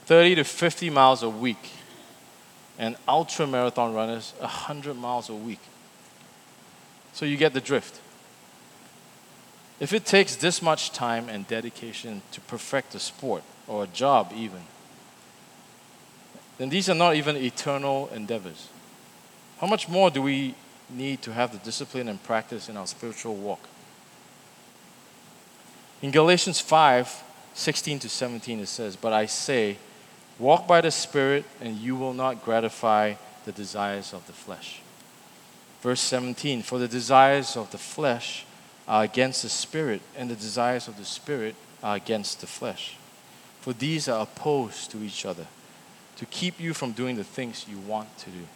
30 0.06 0.36
to 0.36 0.44
50 0.44 0.90
miles 0.90 1.24
a 1.24 1.30
week, 1.30 1.72
and 2.78 2.96
ultra 3.08 3.48
marathon 3.48 3.94
runners, 3.94 4.34
100 4.40 4.96
miles 4.96 5.30
a 5.30 5.34
week. 5.34 5.60
So 7.13 7.26
you 7.26 7.38
get 7.38 7.54
the 7.54 7.62
drift. 7.62 8.00
If 9.80 9.94
it 9.94 10.06
takes 10.06 10.36
this 10.36 10.62
much 10.62 10.92
time 10.92 11.30
and 11.30 11.48
dedication 11.48 12.22
to 12.32 12.42
perfect 12.42 12.96
a 12.96 13.00
sport 13.00 13.44
or 13.68 13.84
a 13.84 13.88
job, 13.88 14.32
even, 14.36 14.62
then 16.58 16.70
these 16.70 16.90
are 16.90 16.96
not 16.96 17.16
even 17.16 17.36
eternal 17.36 18.10
endeavors. 18.13 18.70
How 19.60 19.68
much 19.68 19.88
more 19.88 20.10
do 20.10 20.22
we 20.22 20.56
need 20.90 21.22
to 21.24 21.34
have 21.34 21.52
the 21.52 21.58
discipline 21.60 22.08
and 22.08 22.22
practice 22.22 22.70
in 22.70 22.78
our 22.78 22.88
spiritual 22.88 23.36
walk? 23.36 23.60
In 26.02 26.12
Galatians 26.12 26.60
5 26.60 27.24
16 27.54 28.00
to 28.00 28.10
17, 28.10 28.60
it 28.60 28.68
says, 28.68 28.96
But 28.96 29.14
I 29.14 29.26
say, 29.26 29.78
walk 30.38 30.68
by 30.68 30.80
the 30.80 30.92
Spirit, 30.92 31.44
and 31.60 31.76
you 31.76 31.96
will 31.96 32.14
not 32.14 32.46
gratify 32.46 33.16
the 33.46 33.52
desires 33.52 34.14
of 34.14 34.28
the 34.28 34.34
flesh. 34.34 34.80
Verse 35.82 36.02
17, 36.02 36.62
For 36.62 36.78
the 36.78 36.88
desires 36.88 37.58
of 37.58 37.72
the 37.72 37.80
flesh 37.80 38.46
are 38.88 39.04
against 39.04 39.42
the 39.42 39.50
Spirit, 39.50 40.02
and 40.16 40.30
the 40.30 40.36
desires 40.36 40.88
of 40.88 40.98
the 40.98 41.06
Spirit 41.06 41.56
are 41.82 41.96
against 41.96 42.42
the 42.42 42.48
flesh. 42.48 42.96
For 43.62 43.74
these 43.74 44.08
are 44.08 44.22
opposed 44.22 44.92
to 44.92 45.02
each 45.04 45.26
other, 45.26 45.48
to 46.18 46.26
keep 46.28 46.60
you 46.60 46.76
from 46.76 46.92
doing 46.92 47.16
the 47.16 47.24
things 47.24 47.66
you 47.68 47.80
want 47.80 48.16
to 48.20 48.30
do. 48.30 48.48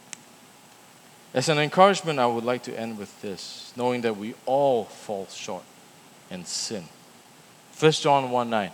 As 1.34 1.48
an 1.48 1.58
encouragement, 1.58 2.20
I 2.20 2.26
would 2.26 2.44
like 2.44 2.62
to 2.64 2.78
end 2.78 2.98
with 2.98 3.20
this, 3.20 3.72
knowing 3.74 4.02
that 4.02 4.16
we 4.16 4.34
all 4.46 4.84
fall 4.84 5.26
short 5.26 5.64
and 6.30 6.46
sin. 6.46 6.84
1 7.78 7.92
John 7.92 8.30
1 8.30 8.50
9. 8.50 8.70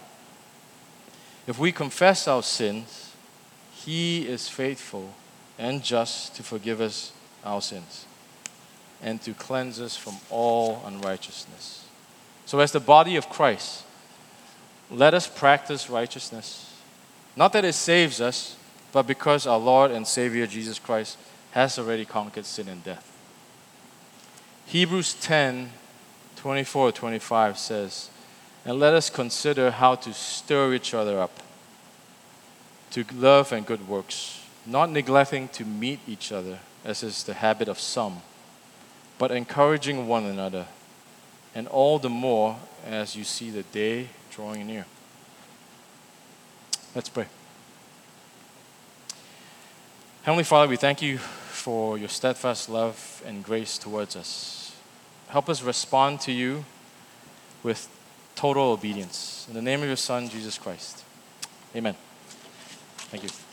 If 1.46 1.58
we 1.58 1.72
confess 1.72 2.28
our 2.28 2.42
sins, 2.42 3.12
he 3.72 4.26
is 4.26 4.48
faithful 4.48 5.14
and 5.58 5.82
just 5.82 6.34
to 6.36 6.42
forgive 6.42 6.80
us 6.80 7.12
our 7.44 7.62
sins 7.62 8.04
and 9.02 9.20
to 9.22 9.32
cleanse 9.32 9.80
us 9.80 9.96
from 9.96 10.16
all 10.30 10.82
unrighteousness. 10.86 11.86
So, 12.46 12.60
as 12.60 12.72
the 12.72 12.80
body 12.80 13.16
of 13.16 13.28
Christ, 13.28 13.84
let 14.90 15.14
us 15.14 15.26
practice 15.26 15.90
righteousness. 15.90 16.72
Not 17.36 17.52
that 17.52 17.64
it 17.64 17.74
saves 17.74 18.20
us, 18.20 18.56
but 18.92 19.06
because 19.06 19.46
our 19.46 19.58
Lord 19.58 19.90
and 19.90 20.06
Savior 20.06 20.46
Jesus 20.46 20.78
Christ 20.78 21.18
has 21.52 21.78
already 21.78 22.04
conquered 22.04 22.46
sin 22.46 22.68
and 22.68 22.82
death. 22.82 23.10
Hebrews 24.66 25.14
10 25.14 25.70
24 26.36 26.92
25 26.92 27.58
says, 27.58 28.10
And 28.68 28.78
let 28.78 28.92
us 28.92 29.08
consider 29.08 29.70
how 29.70 29.94
to 29.94 30.12
stir 30.12 30.74
each 30.74 30.92
other 30.92 31.18
up 31.18 31.42
to 32.90 33.02
love 33.14 33.50
and 33.50 33.64
good 33.64 33.88
works, 33.88 34.44
not 34.66 34.90
neglecting 34.90 35.48
to 35.54 35.64
meet 35.64 36.00
each 36.06 36.32
other, 36.32 36.58
as 36.84 37.02
is 37.02 37.24
the 37.24 37.32
habit 37.32 37.68
of 37.68 37.80
some, 37.80 38.20
but 39.16 39.30
encouraging 39.30 40.06
one 40.06 40.26
another, 40.26 40.66
and 41.54 41.66
all 41.68 41.98
the 41.98 42.10
more 42.10 42.58
as 42.84 43.16
you 43.16 43.24
see 43.24 43.48
the 43.48 43.62
day 43.62 44.08
drawing 44.30 44.66
near. 44.66 44.84
Let's 46.94 47.08
pray. 47.08 47.24
Heavenly 50.24 50.44
Father, 50.44 50.68
we 50.68 50.76
thank 50.76 51.00
you 51.00 51.16
for 51.16 51.96
your 51.96 52.10
steadfast 52.10 52.68
love 52.68 53.22
and 53.24 53.42
grace 53.42 53.78
towards 53.78 54.14
us. 54.14 54.76
Help 55.28 55.48
us 55.48 55.62
respond 55.62 56.20
to 56.20 56.32
you 56.32 56.66
with 57.62 57.88
total 58.38 58.70
obedience. 58.70 59.46
In 59.48 59.54
the 59.54 59.62
name 59.62 59.80
of 59.82 59.88
your 59.88 59.96
Son, 59.96 60.28
Jesus 60.28 60.58
Christ. 60.58 61.02
Amen. 61.74 61.96
Thank 63.10 63.24
you. 63.24 63.47